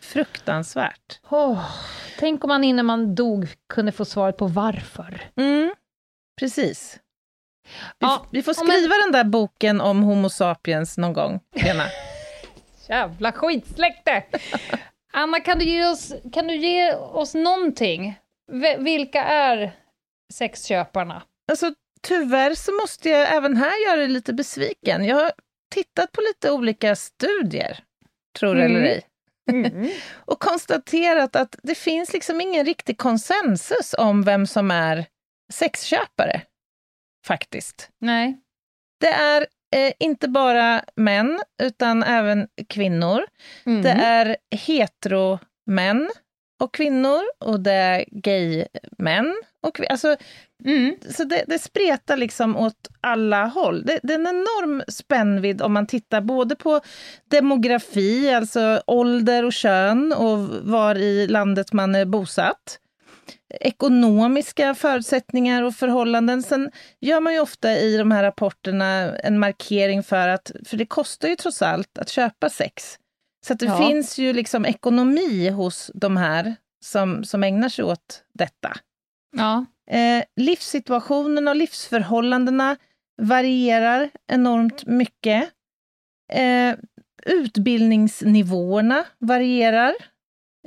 [0.00, 1.20] Fruktansvärt.
[1.30, 1.70] Åh,
[2.18, 5.22] tänk om man innan man dog kunde få svaret på varför.
[5.36, 5.74] Mm,
[6.40, 6.98] precis.
[7.64, 11.40] Vi, Ja, vi får ja, men- skriva den där boken om Homo sapiens någon gång,
[11.64, 11.84] Lena.
[12.88, 14.22] Jävla skitsläkte!
[15.12, 18.18] Anna, kan du ge oss, kan du ge oss någonting?
[18.52, 19.72] V- vilka är
[20.34, 21.22] sexköparna?
[21.50, 25.04] Alltså, tyvärr så måste jag även här göra dig lite besviken.
[25.04, 25.32] Jag har
[25.74, 27.78] tittat på lite olika studier,
[28.38, 29.00] tror det eller
[29.50, 29.64] Mm.
[29.64, 35.06] ej, och konstaterat att det finns liksom ingen riktig konsensus om vem som är
[35.52, 36.42] sexköpare,
[37.30, 37.90] faktiskt.
[37.98, 38.38] Nej.
[39.00, 43.26] Det är eh, inte bara män, utan även kvinnor.
[43.66, 43.82] Mm.
[43.82, 46.10] Det är heteromän
[46.60, 49.90] och kvinnor och det är gaymän och kvinnor.
[49.90, 50.16] Alltså,
[50.64, 50.96] Mm.
[51.10, 53.82] så det, det spretar liksom åt alla håll.
[53.86, 56.80] Det, det är en enorm spännvidd om man tittar både på
[57.30, 62.79] demografi, alltså ålder och kön och var i landet man är bosatt.
[63.60, 66.42] Ekonomiska förutsättningar och förhållanden.
[66.42, 66.70] Sen
[67.00, 71.28] gör man ju ofta i de här rapporterna en markering för att, för det kostar
[71.28, 72.98] ju trots allt att köpa sex.
[73.46, 73.88] Så det Ja.
[73.88, 78.76] finns ju liksom ekonomi hos de här som, som ägnar sig åt detta.
[79.36, 79.64] Ja.
[79.90, 82.76] Eh, livssituationen och livsförhållandena
[83.22, 85.50] varierar enormt mycket.
[86.32, 86.74] Eh,
[87.26, 89.94] utbildningsnivåerna varierar.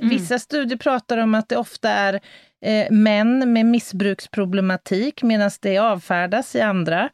[0.02, 0.10] Mm.
[0.10, 2.20] Vissa studier pratar om att det ofta är
[2.64, 7.08] eh, män med missbruksproblematik medan det avfärdas i andra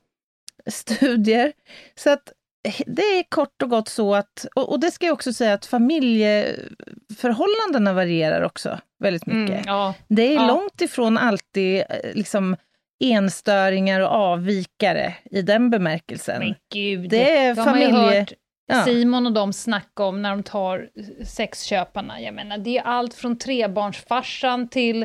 [0.66, 1.52] studier.
[1.94, 2.32] Så att
[2.68, 5.66] eh, det är kort och gott så att, och, det ska jag också säga att
[5.66, 9.50] familjeförhållandena varierar också väldigt mycket.
[9.50, 9.94] Mm, ja.
[10.08, 10.46] Det är Ja.
[10.46, 11.84] långt ifrån alltid eh,
[12.14, 12.56] liksom
[13.04, 16.38] enstöringar och avvikare i den bemärkelsen.
[16.38, 18.26] Men gud, Det är de familje-
[18.70, 18.84] Ja.
[18.84, 20.88] Simon och de snacka om när de tar
[21.24, 22.20] sexköparna.
[22.20, 25.02] Jag menar, det är allt från trebarnsfarsan till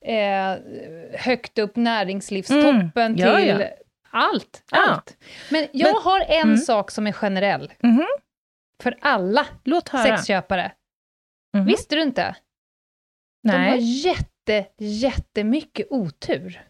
[0.00, 0.54] eh,
[1.12, 3.16] högt upp näringslivstoppen Mm.
[3.16, 3.66] Ja, till ja.
[4.10, 4.62] allt.
[4.70, 5.16] Allt.
[5.50, 6.56] Men jag Men- har en Mm.
[6.58, 8.06] sak som är generell Mhm.
[8.82, 9.46] för alla
[9.90, 10.72] sexköpare.
[11.54, 11.64] Mhm.
[11.66, 12.36] Visste du inte?
[13.42, 13.80] De har Nej.
[13.80, 16.62] jätte, jättemycket otur.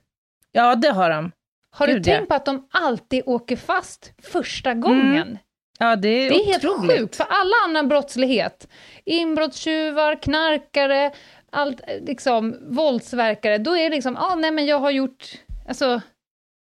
[0.53, 1.33] Ja, det har de.
[1.71, 5.39] Har Gud, du tänkt på att de alltid åker fast första gången?
[5.79, 8.69] Ja, det är, Det är helt sjukt, för alla annan brottslighet,
[9.05, 11.13] inbrottstjuvar, knarkare,
[11.53, 15.25] allt, eh, liksom, våldsverkare, då är det liksom, ah, nej men jag har gjort,
[15.69, 16.01] alltså,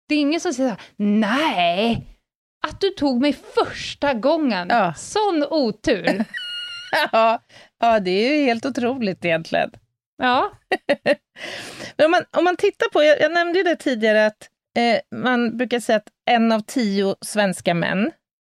[0.08, 2.06] det är ingen som säger nej,
[2.66, 4.94] att du tog mig första gången, Ja.
[4.96, 6.24] sån otur.
[7.12, 7.38] Ja,
[7.80, 9.70] ja, det är ju helt otroligt egentligen.
[10.22, 10.52] ja,
[11.96, 14.48] Men om man, om man tittar på, jag, jag nämnde ju det tidigare att
[14.78, 18.10] eh, man brukar säga att en av tio svenska män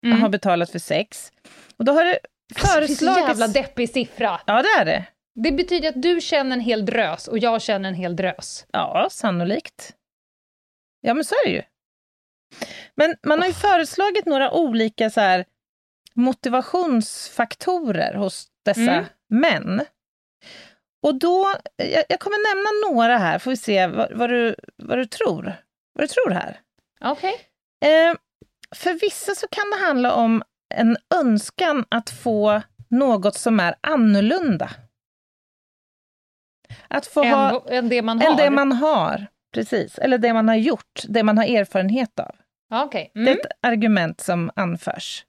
[0.06, 0.22] mm.
[0.22, 1.32] har betalat för sex.
[1.76, 2.18] Och då har det
[2.54, 3.28] Alltså, det är föreslagits...
[3.28, 4.40] jävla deppig siffra.
[4.46, 5.04] ja, det är det.
[5.34, 8.66] Det betyder att du känner en hel drös och jag känner en hel drös.
[8.72, 9.94] Ja, sannolikt.
[11.00, 11.62] Ja, men så är det ju.
[12.94, 15.44] Men man har ju föreslagit några olika så här,
[16.14, 19.04] motivationsfaktorer hos dessa Mm.
[19.30, 19.84] män.
[21.02, 24.98] Och då, jag, jag kommer nämna några här, får vi se vad, vad, du, vad
[24.98, 25.54] du tror.
[25.92, 26.60] Vad du tror här.
[27.00, 27.34] Okej.
[27.84, 28.14] Eh,
[28.74, 30.42] för vissa så kan det handla om
[30.74, 34.70] en önskan att få något som är annorlunda.
[36.88, 38.30] Att få ha Än, än det man har.
[38.30, 39.26] än det man har.
[39.54, 42.34] Precis, eller det man har gjort, det man har erfarenhet av.
[42.68, 43.10] Ja, Okej.
[43.14, 43.32] Det Mm.
[43.32, 45.24] är ett argument som anförs.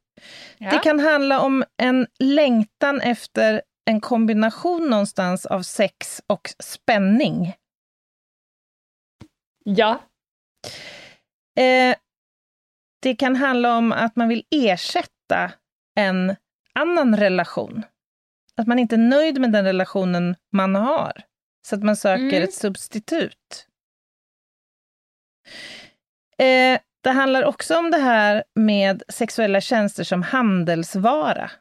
[0.58, 0.72] Ja.
[0.72, 7.54] Det kan handla om en längtan efter en kombination någonstans av sex och spänning.
[9.64, 10.02] ja.
[11.60, 11.96] Eh,
[13.00, 15.52] det kan handla om att man vill ersätta
[15.96, 16.36] en
[16.74, 17.84] annan relation.
[18.56, 21.12] Att man inte är nöjd med den relationen man har.
[21.68, 22.44] Så att man söker Mm.
[22.44, 23.68] ett substitut.
[26.38, 31.52] Eh, Det handlar också om det här med sexuella tjänster som handelsvara.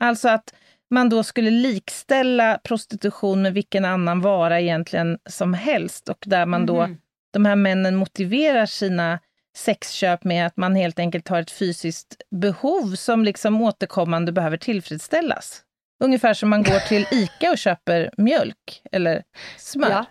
[0.00, 0.54] Alltså att
[0.90, 6.66] man då skulle likställa prostitution med vilken annan vara egentligen som helst och där man
[6.66, 6.98] då, Mhm.
[7.32, 9.18] de här männen motiverar sina
[9.56, 15.62] sexköp med att man helt enkelt har ett fysiskt behov som liksom återkommande behöver tillfredsställas.
[16.04, 19.22] Ungefär som man går till ICA och köper mjölk eller
[19.56, 19.90] smör.
[19.90, 20.04] Ja.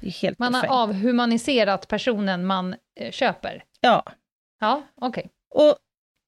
[0.00, 3.64] Det är helt Man har avhumaniserat personen man eh, köper.
[3.80, 4.04] Ja,
[4.60, 5.30] Ja, okej.
[5.54, 5.76] Och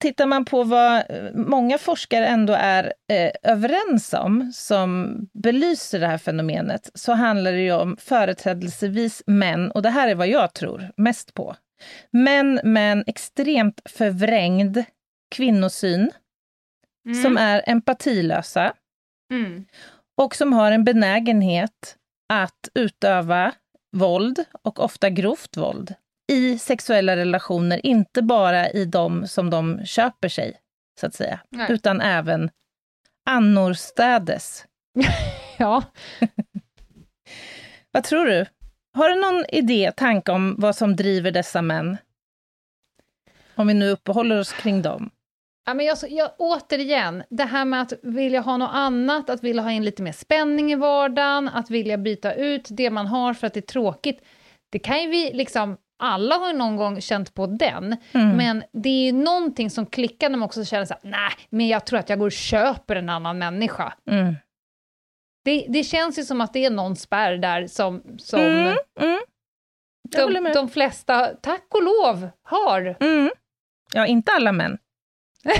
[0.00, 6.06] tittar man på vad eh, många forskare ändå är eh, överens om, som belyser det
[6.06, 10.54] här fenomenet, så handlar det ju om företrädelsevis män, och det här är vad jag
[10.54, 11.56] tror mest på.
[12.10, 14.84] Män med en extremt förvrängd
[15.34, 16.10] kvinnosyn,
[17.06, 17.22] Mm.
[17.22, 18.72] som är empatilösa
[19.32, 19.64] Mm.
[20.16, 21.96] och som har en benägenhet
[22.32, 23.52] att utöva
[23.96, 25.94] våld, och ofta grovt våld,
[26.32, 30.56] i sexuella relationer, inte bara i de som de köper sig,
[31.00, 31.66] så att säga, Nej.
[31.72, 32.50] utan även
[33.30, 34.66] annorstädes.
[35.58, 35.82] Ja.
[37.92, 38.46] Vad tror du?
[38.94, 41.96] Har du någon idé, tanke om vad som driver dessa män?
[43.54, 45.10] Om vi nu uppehåller oss kring dem.
[45.66, 49.62] Ja, men jag, jag, återigen, det här med att vilja ha något annat, att vilja
[49.62, 53.46] ha in lite mer spänning i vardagen, att vilja byta ut det man har för
[53.46, 54.20] att det är tråkigt.
[54.72, 58.36] Det kan ju vi liksom, alla har ju någon gång känt på den, Mm.
[58.36, 61.68] men det är ju någonting som klickar när man också känner så här, nej, men
[61.68, 63.92] jag tror att jag går och köper en annan människa.
[64.10, 64.34] Mm.
[65.44, 69.20] Det, det känns ju som att det är någon spärr där som, som Mm, mm,
[70.10, 72.96] de, de flesta, tack och lov, har.
[73.00, 73.30] mm.
[73.94, 74.78] Ja, inte alla män.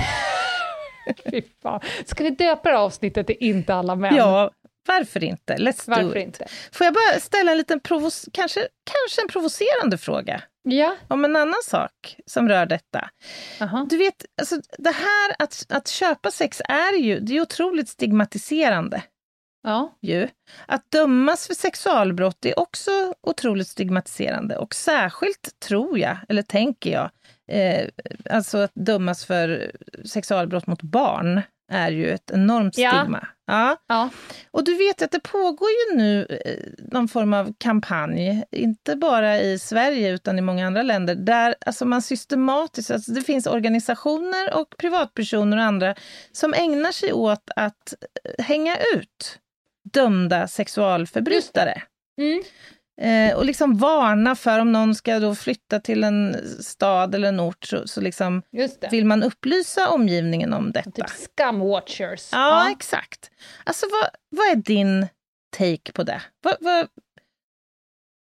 [1.31, 1.79] Fy fan.
[2.05, 4.15] Ska vi döpa det avsnittet till Inte alla män?
[4.15, 4.51] Ja,
[4.87, 5.55] varför inte?
[5.57, 6.23] Let's do Varför it.
[6.25, 6.45] inte?
[6.71, 10.95] Får jag bara ställa en liten provos- kanske, kanske en provocerande fråga Ja.
[11.07, 13.09] om en annan sak som rör detta.
[13.61, 13.85] Aha.
[13.89, 19.01] Du vet, alltså, det här att, att köpa sex är ju, det är otroligt stigmatiserande.
[19.63, 19.97] Ja.
[20.01, 20.27] Ju.
[20.65, 22.91] Att dömas för sexualbrott är också
[23.21, 27.09] otroligt stigmatiserande och särskilt tror jag, eller tänker jag,
[27.47, 27.87] eh,
[28.29, 29.71] alltså att dömas för
[30.05, 31.41] sexualbrott mot barn
[31.71, 33.27] är ju ett enormt stigma.
[33.45, 33.77] Ja.
[33.87, 34.09] Ja.
[34.51, 39.39] Och du vet att det pågår ju nu eh, någon form av kampanj, inte bara
[39.39, 44.53] i Sverige utan i många andra länder, där alltså man systematiskt, alltså det finns organisationer
[44.53, 45.95] och privatpersoner och andra
[46.31, 47.93] som ägnar sig åt att
[48.23, 49.39] eh, hänga ut
[49.93, 51.81] dömda sexualförbrytare.
[52.21, 52.43] Mm.
[53.01, 57.39] Eh, och liksom varna för om någon ska då flytta till en stad eller en
[57.39, 58.41] ort så, så liksom
[58.91, 60.91] vill man upplysa omgivningen om detta.
[60.91, 62.29] Typ scumwatchers.
[62.31, 63.31] Ja, exakt.
[63.63, 65.07] Alltså vad, vad är din
[65.57, 66.21] take på det?
[66.43, 66.87] Vad, vad,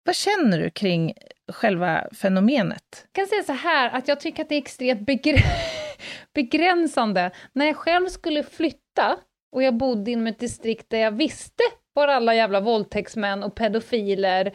[0.04, 1.12] vad känner du kring
[1.52, 3.06] själva fenomenet?
[3.12, 5.44] Jag kan säga så här, att jag tycker att det är extremt begr-
[6.34, 7.30] begränsande.
[7.52, 9.16] När jag själv skulle flytta
[9.52, 14.52] och jag bodde inom ett distrikt där jag visste var alla jävla våldtäktsmän och pedofiler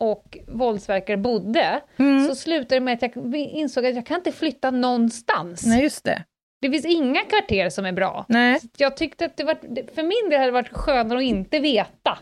[0.00, 1.80] och våldsverkare bodde,
[2.28, 5.66] så slutade det med att jag insåg att jag kan inte flytta någonstans.
[5.66, 6.24] Nej, just det.
[6.60, 8.24] Det finns inga kvarter som är bra.
[8.28, 8.60] Nej.
[8.60, 9.54] Så jag tyckte att det var,
[9.94, 12.18] för min del hade det varit skönare att inte veta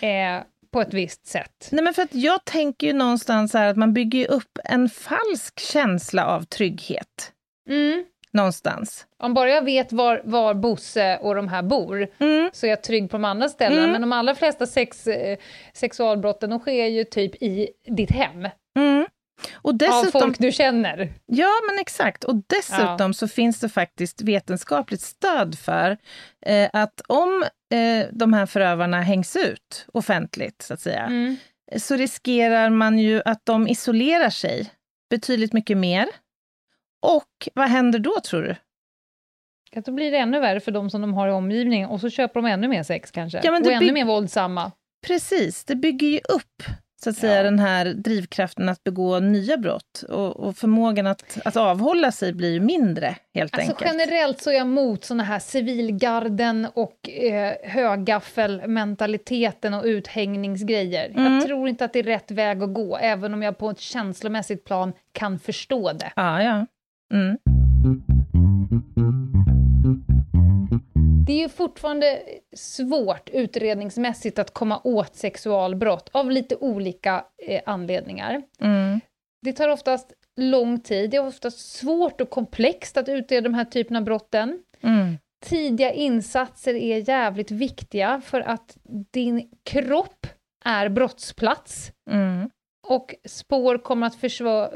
[0.00, 0.42] eh,
[0.72, 1.68] på ett visst sätt.
[1.72, 5.60] Nej, men för att jag tänker ju någonstans här att man bygger upp en falsk
[5.60, 7.32] känsla av trygghet.
[7.68, 8.04] Mm.
[8.32, 9.06] Någonstans.
[9.18, 12.50] Om bara jag vet var, var Bosse och de här bor Mm.
[12.52, 13.80] så är jag trygg på de andra ställena.
[13.82, 13.92] Mm.
[13.92, 15.38] Men de allra flesta sex, eh,
[15.74, 18.48] sexualbrotten de sker ju typ i ditt hem.
[18.78, 19.06] Mm.
[19.54, 21.12] Och Av dessutom, folk du känner.
[21.26, 22.24] Ja, men exakt.
[22.24, 25.96] Och dessutom så finns det faktiskt vetenskapligt stöd för
[26.46, 31.36] eh, att om eh, de här förövarna hängs ut offentligt, så att säga, Mm.
[31.78, 34.70] så riskerar man ju att de isolerar sig
[35.10, 36.06] betydligt mycket mer.
[37.02, 38.56] Och vad händer då, tror du?
[39.78, 42.10] Att då blir det ännu värre för de som de har i omgivningen och så
[42.10, 43.40] köper de ännu mer sex kanske.
[43.44, 44.72] Ja, och ännu mer våldsamma.
[45.06, 46.62] Precis, det bygger ju upp
[47.04, 47.42] så att säga, Ja.
[47.42, 50.02] den här drivkraften att begå nya brott.
[50.08, 53.90] Och, och förmågan att, att avhålla sig blir ju mindre, helt Alltså enkelt.
[53.92, 61.10] generellt så är jag emot såna här civilgarden och eh, högaffelmentaliteten och uthängningsgrejer.
[61.10, 61.34] Mm.
[61.34, 63.80] Jag tror inte att det är rätt väg att gå, även om jag på ett
[63.80, 66.12] känslomässigt plan kan förstå det.
[66.16, 66.66] Ja, ja.
[67.12, 67.38] Mm.
[71.26, 72.22] Det är ju fortfarande
[72.56, 78.42] svårt utredningsmässigt att komma åt sexualbrott av lite olika eh, anledningar.
[78.60, 79.00] Mm.
[79.42, 83.64] Det tar oftast lång tid, det är oftast svårt och komplext att utreda de här
[83.64, 84.62] typerna av brotten.
[84.80, 85.18] Mm.
[85.44, 88.76] Tidiga insatser är jävligt viktiga för att
[89.12, 90.26] din kropp
[90.64, 91.92] är brottsplats.
[92.10, 92.50] Mm.
[92.88, 94.14] Och spår kommer att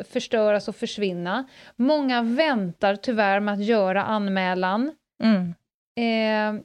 [0.08, 1.44] förstöras och försvinna.
[1.76, 4.92] Många väntar tyvärr med att göra anmälan.
[5.22, 5.54] Mm.
[5.98, 6.62] Eh,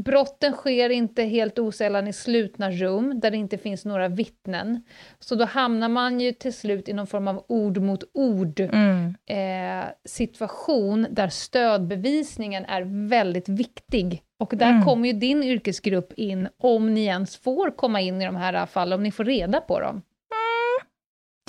[0.00, 4.82] brotten sker inte helt osällan i slutna rum där det inte finns några vittnen.
[5.18, 9.14] Så då hamnar man ju till slut i någon form av ord mot ord Mm.
[9.26, 14.22] eh, situation där stödbevisningen är väldigt viktig.
[14.38, 14.84] Och där Mm.
[14.84, 18.92] kommer ju din yrkesgrupp in, om ni ens får komma in i de här fallen,
[18.98, 20.02] om ni får reda på dem.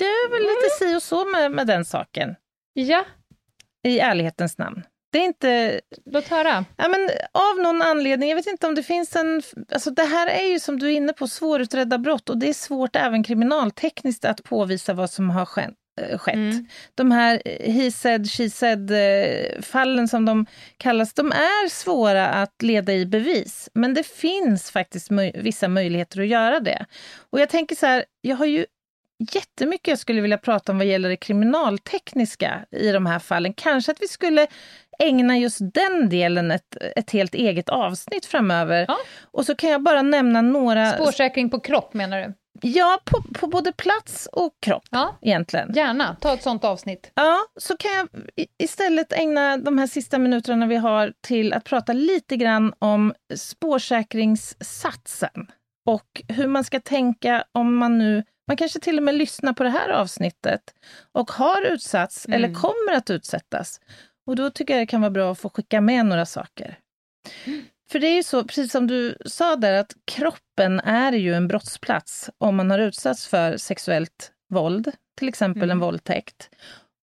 [0.02, 2.34] Det är väl lite si och så med, med den saken,
[2.72, 3.04] Ja,
[3.86, 4.82] i ärlighetens namn.
[5.12, 5.80] Det är inte...
[6.04, 6.64] låt höra.
[6.76, 9.42] Ja, men av någon anledning, jag vet inte om det finns en...
[9.72, 12.52] Alltså det här är ju som du är inne på svårutredda brott och det är
[12.54, 15.74] svårt även kriminaltekniskt att påvisa vad som har skett.
[16.00, 16.34] eh, skett.
[16.34, 16.66] Mm.
[16.94, 20.46] De här eh, he said, she said eh, fallen som de
[20.76, 23.68] kallas, de är svåra att leda i bevis.
[23.74, 26.86] Men det finns faktiskt möj vissa möjligheter att göra det.
[27.30, 28.66] Och jag tänker så här, jag har ju
[29.32, 33.54] jättemycket jag skulle vilja prata om vad gäller det kriminaltekniska i de här fallen.
[33.54, 34.46] Kanske att vi skulle
[34.98, 38.84] ägna just den delen ett, ett helt eget avsnitt framöver.
[38.88, 38.96] Ja.
[39.30, 40.90] Och så kan jag bara nämna några...
[40.90, 42.34] Spårsäkring på kropp menar du?
[42.64, 45.72] Ja, på, på både plats och kropp Ja, egentligen.
[45.74, 46.16] gärna.
[46.20, 47.10] Ta ett sånt avsnitt.
[47.14, 48.08] Ja, så kan jag
[48.58, 55.46] istället ägna de här sista minuterna vi har till att prata lite grann om spårsäkringssatsen
[55.86, 59.62] och hur man ska tänka om man nu, man kanske till och med lyssnar på
[59.62, 60.74] det här avsnittet
[61.12, 62.36] och har utsatts Mm.
[62.36, 63.80] eller kommer att utsättas.
[64.26, 66.78] Och då tycker jag det kan vara bra att få skicka med några saker.
[67.90, 71.48] För det är ju så, precis som du sa där, att kroppen är ju en
[71.48, 75.70] brottsplats om man har utsatts för sexuellt våld, till exempel Mm.
[75.70, 76.50] en våldtäkt.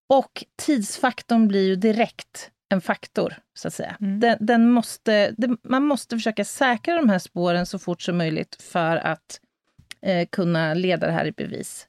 [0.09, 3.97] Och tidsfaktorn blir ju direkt en faktor, så att säga.
[4.01, 4.19] Mm.
[4.19, 8.61] Den, den måste, det, man måste försöka säkra de här spåren så fort som möjligt
[8.61, 9.39] för att
[10.05, 11.87] eh, kunna leda det här i bevis.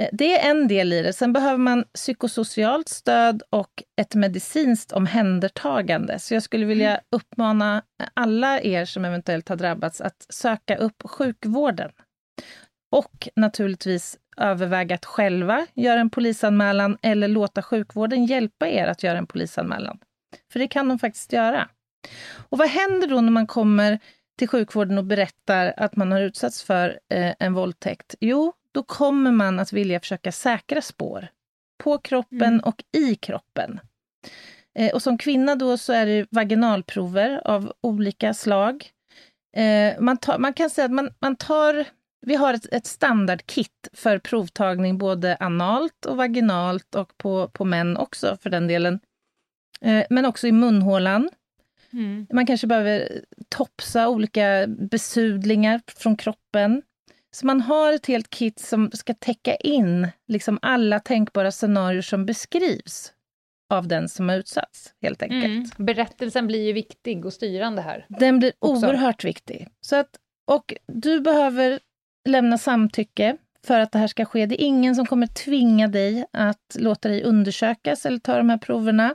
[0.00, 1.12] Eh, Det är en del i det.
[1.12, 6.18] Sen behöver man psykosocialt stöd och ett medicinskt omhändertagande.
[6.18, 7.82] Så jag skulle vilja uppmana
[8.14, 11.90] alla er som eventuellt har drabbats att söka upp sjukvården.
[12.92, 19.18] Och naturligtvis överväga att själva göra en polisanmälan eller låta sjukvården hjälpa er att göra
[19.18, 19.98] en polisanmälan.
[20.52, 21.68] För det kan de faktiskt göra.
[22.48, 23.98] Och vad händer då när man kommer
[24.38, 28.14] till sjukvården och berättar att man har utsatts för eh, en våldtäkt?
[28.20, 31.28] Jo, då kommer man att vilja försöka säkra spår
[31.82, 32.60] på kroppen Mm.
[32.60, 33.80] och i kroppen.
[34.78, 38.90] Eh, och som kvinna då så är det vaginalprover av olika slag.
[39.56, 41.86] Eh, man, tar, man kan säga att man, man tar
[42.26, 47.96] vi har ett, ett standardkit för provtagning både analt och vaginalt och på, på män
[47.96, 49.00] också för den delen.
[49.80, 51.30] Eh, men också i munhålan.
[51.94, 52.26] Mm.
[52.32, 56.82] Man kanske behöver topsa olika besudlingar från kroppen.
[57.32, 62.26] Så man har ett helt kit som ska täcka in liksom alla tänkbara scenarier som
[62.26, 63.12] beskrivs
[63.70, 65.44] av den som har utsatts, helt enkelt.
[65.44, 65.70] Mm.
[65.76, 68.06] Berättelsen blir ju viktig och styrande här.
[68.08, 68.86] Den blir Också.
[68.86, 69.68] oerhört viktig.
[69.80, 70.08] Så att,
[70.46, 71.80] och du behöver
[72.28, 73.36] lämna samtycke
[73.66, 74.46] för att det här ska ske.
[74.46, 78.58] Det är ingen som kommer tvinga dig att låta dig undersökas eller ta de här
[78.58, 79.14] proverna.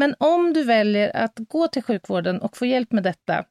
[0.00, 3.44] Men om du väljer att gå till sjukvården och få hjälp med detta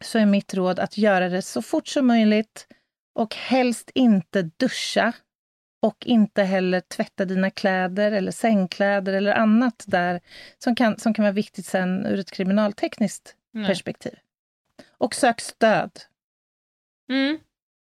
[0.00, 2.66] så är mitt råd att göra det så fort som möjligt
[3.14, 5.12] och helst inte duscha
[5.82, 10.20] och inte heller tvätta dina kläder eller sängkläder eller annat där
[10.58, 13.66] som kan, som kan vara viktigt sen ur ett kriminaltekniskt Nej.
[13.66, 14.14] perspektiv.
[14.98, 15.90] Och sök stöd.
[17.10, 17.38] Mm.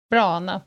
[0.09, 0.61] Bra, Anna.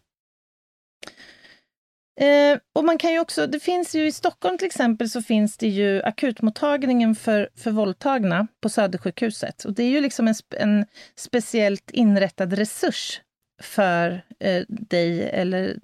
[2.23, 5.57] Eh, och man kan ju också, det finns ju i Stockholm till exempel så finns
[5.57, 9.64] det ju akutmottagningen för, för våldtagna på Södersjukhuset.
[9.64, 13.20] Och det är ju liksom en, en speciellt inrättad resurs
[13.62, 15.77] för eh, dig eller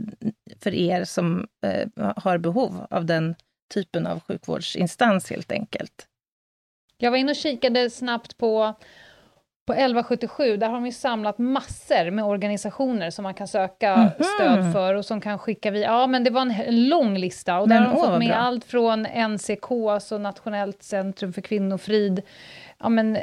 [0.60, 3.34] för er som eh, har behov av den
[3.74, 6.06] typen av sjukvårdsinstans helt enkelt.
[6.98, 8.74] Jag var inne och kikade snabbt på,
[9.68, 10.56] på 1177.
[10.56, 14.10] Där har de ju samlat massor med organisationer som man kan söka Mhm.
[14.34, 15.82] stöd för och som kan skicka vid.
[15.82, 18.28] Ja, men det var en, en lång lista och där Men har de fått med
[18.28, 18.36] bra.
[18.36, 22.22] allt från NCK, alltså Nationellt centrum för kvinnofrid,
[22.78, 23.22] ja, men, eh,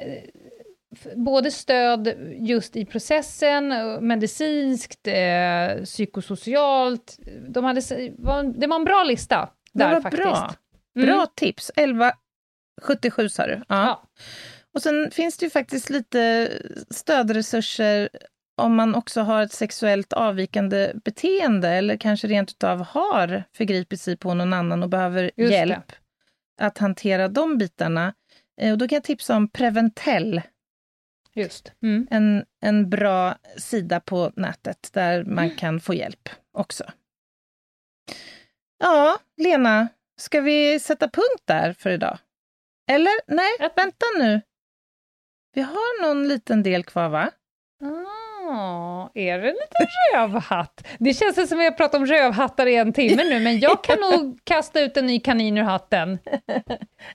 [1.15, 7.19] både stöd just i processen, eh, medicinskt, eh, psykosocialt.
[7.49, 7.81] De hade,
[8.55, 10.23] det var en bra lista Det där var faktiskt.
[10.23, 10.53] bra.
[10.95, 11.07] Mm.
[11.15, 11.71] Bra tips.
[11.75, 13.53] 1177 sa du.
[13.53, 13.63] Ja.
[13.67, 14.01] Ja.
[14.75, 16.49] Och sen finns det ju faktiskt lite
[16.89, 18.09] stödresurser
[18.57, 24.17] om man också har ett sexuellt avvikande beteende eller kanske rent utav har förgripit sig
[24.17, 25.55] på någon annan och behöver Just det.
[25.55, 25.91] hjälp
[26.61, 28.13] att hantera de bitarna.
[28.61, 30.41] Eh, Och då kan jag tipsa om Preventell,
[31.33, 31.71] Just.
[31.83, 32.07] Mm.
[32.11, 36.83] en, en bra sida på nätet där man kan få hjälp också.
[38.77, 42.17] Ja, Lena, ska vi sätta punkt där för idag?
[42.91, 44.41] Eller nej, vänta nu.
[45.55, 47.31] Vi har någon liten del kvar, va?
[47.83, 50.87] Ah, är det en liten rövhatt?
[50.99, 53.83] Det känns som att vi har pratat om rövhattar i en timme nu, men jag
[53.83, 56.19] kan nog kasta ut en ny kanin ur hatten.
[56.47, 56.61] Är,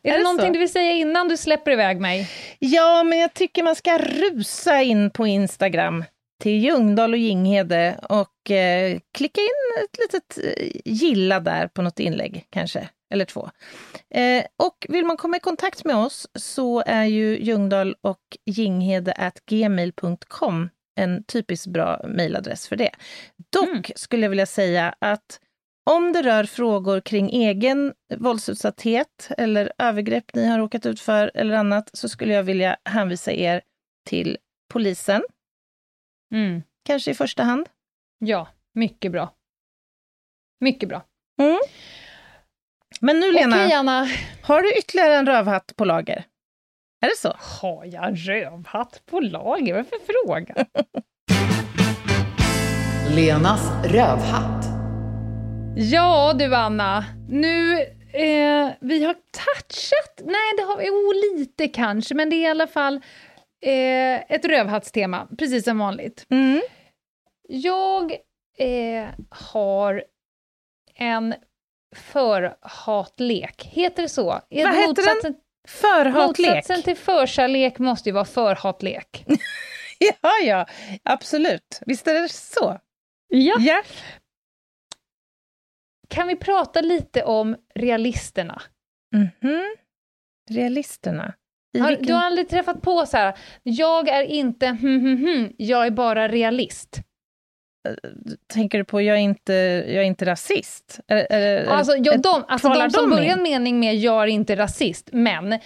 [0.02, 0.52] det, det någonting så?
[0.52, 2.28] du vill säga innan du släpper iväg mig?
[2.58, 6.04] Ja, men jag tycker man ska rusa in på Instagram
[6.40, 12.00] till Ljungdahl och Ginghede och eh, klicka in ett litet eh, gilla där på något
[12.00, 13.50] inlägg kanske, eller två.
[14.10, 19.12] Eh, och vill man komma i kontakt med oss så är ju Ljungdahl och Ginghede
[19.12, 22.90] at gmail.com en typiskt bra mejladress för det.
[23.52, 25.40] Dock skulle jag vilja säga att
[25.90, 31.54] om det rör frågor kring egen våldsutsatthet eller övergrepp ni har råkat ut för eller
[31.54, 33.62] annat så skulle jag vilja hänvisa er
[34.08, 34.38] till
[34.72, 35.22] polisen,
[36.32, 36.62] Mm.
[36.84, 37.68] kanske i första hand.
[38.18, 39.34] Ja, mycket bra.
[40.60, 41.02] Mycket bra.
[43.02, 44.08] Men nu Lena, Okej, Anna.
[44.42, 46.24] har du ytterligare en rövhatt på lager?
[47.02, 47.36] Är det så?
[47.60, 49.74] Har jag en rövhatt på lager?
[49.74, 50.66] Varför fråga?
[53.16, 54.64] Lenas rövhatt.
[55.76, 57.72] Ja du Anna, nu,
[58.12, 62.46] eh, vi har touchat, nej det har vi, oh, lite kanske, men det är i
[62.46, 62.94] alla fall
[63.62, 66.26] eh, ett rövhattstema, precis som vanligt.
[66.30, 66.60] Mm.
[67.48, 68.12] Jag
[68.58, 70.04] eh, har
[70.94, 71.34] en
[71.96, 74.24] förhatlek, heter det så?
[74.24, 75.34] Vad heter den?
[75.68, 76.54] Förhatlek?
[76.54, 79.24] Motsatsen till förkärlek måste ju vara förhatlek.
[80.02, 80.66] Ja, ja,
[81.02, 81.80] absolut.
[81.86, 82.78] Visst är det så?
[83.28, 83.56] Ja.
[83.58, 83.82] ja.
[86.08, 88.62] Kan vi prata lite om realisterna?
[89.14, 89.76] Mhm.
[90.50, 91.34] Realisterna.
[91.72, 92.06] I Har, vilken...
[92.06, 95.90] Du har aldrig träffat på så här, jag är inte hm, hm, hm, jag är
[95.90, 97.00] bara realist.
[98.52, 99.52] Tänker du på jag är inte,
[99.86, 101.00] jag är inte rasist?
[101.68, 105.58] Alltså, ja, de, alltså de som börjar en mening med jag är inte rasist, men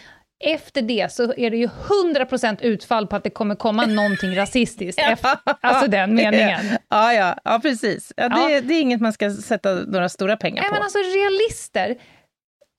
[0.44, 5.00] efter det så är det ju 100% utfall på att det kommer komma någonting rasistiskt.
[5.00, 6.60] efter, alltså den meningen.
[6.90, 8.12] Ja, ja, ja precis.
[8.16, 8.60] Ja, det, Ja.
[8.60, 10.74] det är inget man ska sätta några stora pengar Nej, på.
[10.74, 11.96] men alltså realister,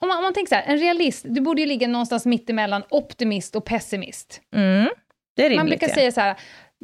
[0.01, 2.83] om man, om man tänker så här, en realist, du borde ju ligga någonstans mittemellan
[2.89, 4.41] optimist och pessimist.
[4.55, 4.89] mm,
[5.35, 5.57] det är rimligt.
[5.59, 5.93] Man brukar ja.
[5.95, 6.35] säga så här,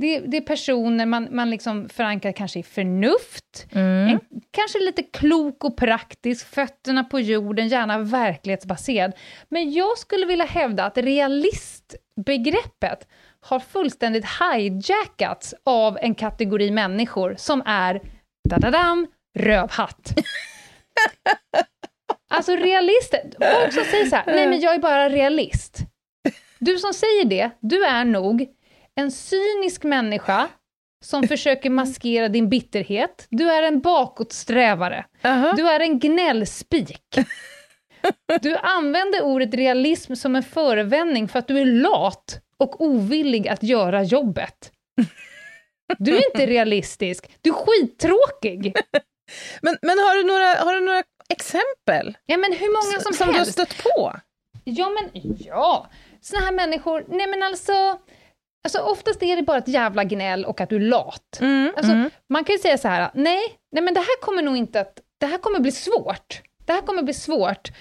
[0.02, 4.08] det, det är personer man, man liksom förankrar kanske i förnuft, Mm.
[4.08, 4.20] en,
[4.52, 9.14] kanske lite klok och praktisk, fötterna på jorden, gärna verklighetsbaserad.
[9.50, 13.08] Men jag skulle vilja hävda att realistbegreppet
[13.40, 18.02] har fullständigt hijackats av en kategori människor som är,
[18.50, 19.08] dadadam,
[19.40, 20.14] rövhatt.
[22.34, 23.22] Alltså realister,
[23.62, 25.78] folk som säger så här, nej men jag är bara realist.
[26.60, 28.48] Du som säger det, du är nog
[28.96, 30.48] en cynisk människa
[31.04, 33.28] som försöker maskera din bitterhet.
[33.30, 35.06] Du är en bakåtsträvare.
[35.24, 35.54] Aha.
[35.58, 37.06] Du är en gnällspik.
[38.42, 43.64] Du använder ordet realism som en förevändning för att du är lat och ovillig att
[43.64, 44.72] göra jobbet.
[45.98, 48.74] Du är inte realistisk, du är skittråkig.
[49.62, 53.28] Men, men har, du några, har du några exempel Ja, men hur många som, som
[53.28, 53.52] du har helst.
[53.52, 54.16] stött på?
[54.64, 55.90] Ja, men ja.
[56.22, 58.00] Såna här människor, nej men alltså,
[58.64, 61.38] alltså oftast är det bara ett jävla gnäll och att du är lat.
[61.42, 62.10] Mm, Alltså, mm.
[62.30, 63.42] Man kan ju säga så här, nej,
[63.72, 66.42] nej men det här kommer nog inte att, det här kommer bli svårt.
[66.66, 67.72] Det här kommer bli svårt.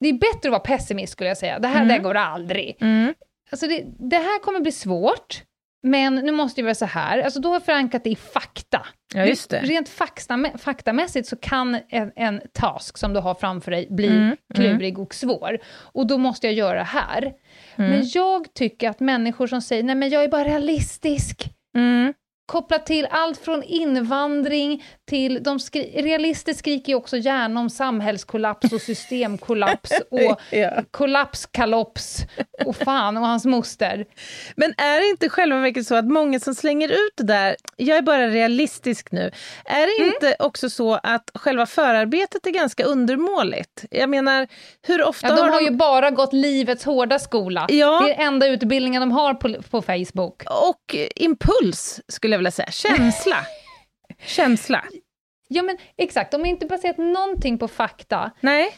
[0.00, 1.88] Det är bättre att vara pessimist skulle jag säga, det här Mm.
[1.88, 2.76] det går aldrig.
[2.80, 3.14] Mm.
[3.50, 5.42] Alltså det, det här kommer bli svårt,
[5.82, 8.86] men nu måste det vara så här, alltså då har jag förankrat det i fakta.
[9.14, 9.60] Ja, just det.
[9.60, 14.36] Rent fakta, faktamässigt så kan en, en task som du har framför dig bli Mm,
[14.54, 15.58] klurig och svår.
[15.76, 17.32] Och då måste jag göra det här.
[17.78, 17.90] Mm.
[17.90, 21.42] Men jag tycker att människor som säger, nej men jag är bara realistisk,
[21.76, 22.14] Mm.
[22.46, 28.72] kopplat till allt från invandring till, de skri- realister skriker ju också gärna om samhällskollaps
[28.72, 30.70] och systemkollaps och Ja.
[30.90, 32.18] kollapskalops
[32.66, 34.06] och fan och hans moster.
[34.56, 37.98] Men är det inte själva verket så att många som slänger ut det där, jag
[37.98, 39.30] är bara realistisk nu,
[39.64, 40.14] är det Mm.
[40.14, 43.84] inte också så att själva förarbetet är ganska undermåligt?
[43.90, 44.48] Jag menar,
[44.86, 45.64] hur ofta Ja, de har har de...
[45.64, 47.66] ju bara gått livets hårda skola.
[47.68, 48.00] Ja.
[48.06, 50.42] Det är enda utbildningen de har på, på Facebook.
[50.46, 52.70] Och impuls, skulle jag vilja säga.
[52.70, 53.36] Känsla.
[54.18, 54.84] Känsla.
[55.48, 58.30] Ja men exakt, de har inte baserat någonting på fakta.
[58.40, 58.68] Nej.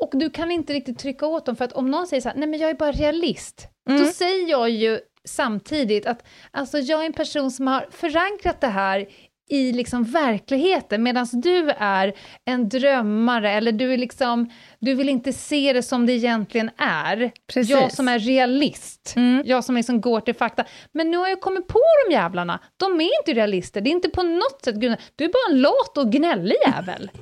[0.00, 2.36] Och du kan inte riktigt trycka åt dem, för att om någon säger så här,
[2.36, 4.02] nej men jag är bara realist, Mm.
[4.02, 8.66] då säger jag ju samtidigt att alltså, jag är en person som har förankrat det
[8.66, 9.08] här
[9.50, 15.32] i liksom verkligheten, medan du är en drömmare, eller du är liksom, du vill inte
[15.32, 17.30] se det som det egentligen är.
[17.52, 17.70] Precis.
[17.70, 19.42] Jag som är realist, Mm.
[19.46, 20.64] jag som liksom går till fakta.
[20.92, 24.08] Men nu har jag kommit på de jävlarna, de är inte realister, det är inte
[24.08, 24.80] på något sätt.
[24.80, 24.86] Du
[25.24, 27.10] är bara en lat och gnällig jävel.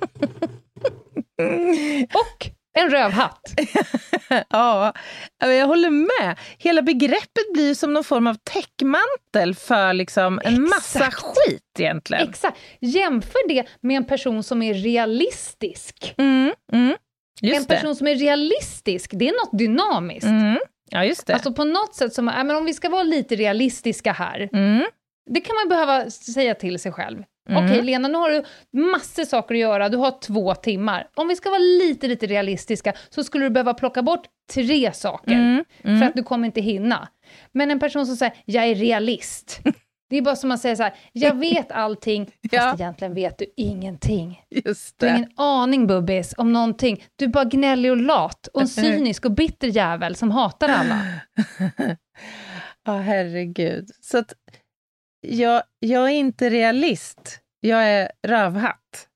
[2.14, 3.54] och en rövhatt.
[4.48, 4.92] Ja,
[5.38, 6.38] jag håller med.
[6.58, 11.22] Hela begreppet blir som någon form av täckmantel för liksom en massa Exakt.
[11.22, 12.28] skit egentligen.
[12.28, 12.58] Exakt.
[12.80, 16.14] Jämför det med en person som är realistisk.
[16.18, 16.96] Mm, mm.
[17.42, 20.26] En person som är realistisk, det är något dynamiskt.
[20.26, 20.28] det.
[20.28, 20.58] Mm.
[20.90, 21.34] Ja, just det.
[21.34, 24.84] Alltså på något sätt, som, men om vi ska vara lite realistiska här, mm.
[25.30, 27.22] det kan man behöva säga till sig själv.
[27.48, 27.64] Mm.
[27.64, 28.42] Okej Lena, nu har du
[28.80, 31.08] massor saker att göra, du har två timmar.
[31.14, 34.22] Om vi ska vara lite, lite realistiska så skulle du behöva plocka bort
[34.54, 35.64] tre saker, Mm.
[35.84, 35.98] Mm.
[36.00, 37.08] för att du kommer inte hinna.
[37.52, 39.60] Men en person som säger, jag är realist,
[40.10, 42.74] det är bara som att säga så här, jag vet allting, fast Ja.
[42.74, 44.40] egentligen vet du ingenting.
[44.98, 47.04] Du har ingen aning Bubbis om någonting.
[47.16, 51.00] Du är bara gnällig och lat och en cynisk och bitter jävel som hatar alla.
[52.84, 53.88] Ja, herregud.
[54.00, 54.32] Så att
[55.20, 57.40] jag, jag är inte realist.
[57.60, 59.08] Jag är rövhatt.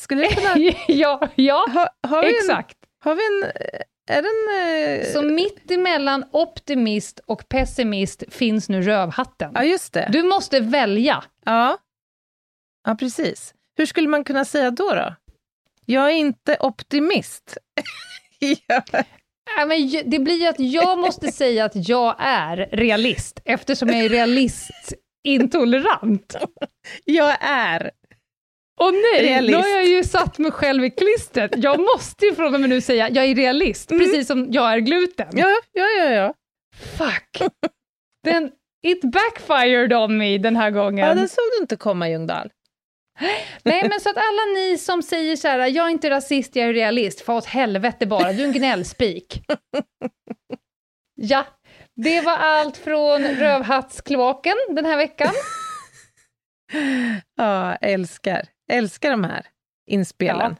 [0.00, 0.72] Skulle det kunna...
[0.88, 2.78] ja, ja, Ha, har, vi en, exakt.
[3.04, 3.50] har vi en...
[4.10, 5.00] Är den...
[5.00, 9.52] eh, Så mitt emellan optimist och pessimist finns nu rövhatten.
[9.54, 10.08] Ja, just det.
[10.12, 11.24] Du måste välja.
[11.44, 11.78] Ja.
[12.86, 13.54] ja, precis.
[13.76, 14.94] Hur skulle man kunna säga då?
[14.94, 15.14] då?
[15.84, 17.56] Jag är inte optimist.
[18.38, 18.82] ja.
[19.56, 24.04] Ja, men det blir ju att jag måste säga att jag är realist, eftersom jag
[24.04, 24.08] är
[25.28, 26.36] realistintolerant.
[27.04, 27.90] Jag är.
[28.80, 29.50] Och nej, Realist.
[29.50, 31.52] nu har jag ju satt mig själv i klistret.
[31.56, 34.78] Jag måste ju från och med nu säga jag är realist, precis som jag är
[34.78, 35.28] gluten.
[35.32, 36.10] Ja, ja, ja.
[36.10, 36.34] ja.
[36.98, 37.50] Fuck!
[38.24, 38.50] Den,
[38.82, 41.08] it backfired on me den här gången.
[41.08, 42.50] ja den såg du inte komma, Ljungdahl.
[43.62, 46.68] Nej, men så att alla ni som säger så här, jag är inte rasist, jag
[46.68, 49.42] är realist, för åt helvete bara, du är en gnällspik.
[51.14, 51.46] ja,
[52.02, 55.32] det var allt från rövhattskloaken den här veckan.
[57.34, 58.42] Ja, älskar.
[58.72, 59.46] Älskar de här
[59.86, 60.56] inspelen.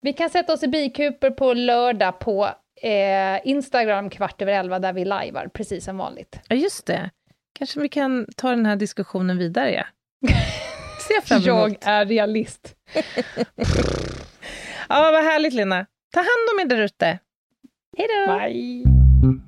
[0.00, 2.48] Vi kan sätta oss i bikuper på lördag på
[2.82, 6.40] eh, Instagram kvart över elva där vi lajvar, precis som vanligt.
[6.48, 7.10] Ja, just det.
[7.58, 9.84] Kanske vi kan ta den här diskussionen vidare, ja.
[11.08, 11.78] Ser jag fram Jag emot.
[11.86, 12.74] är realist.
[14.90, 15.86] Ja, vad härligt, Lena.
[16.14, 17.18] Ta hand om er där ute.
[17.98, 18.38] Hej då!
[18.38, 19.47] Bye.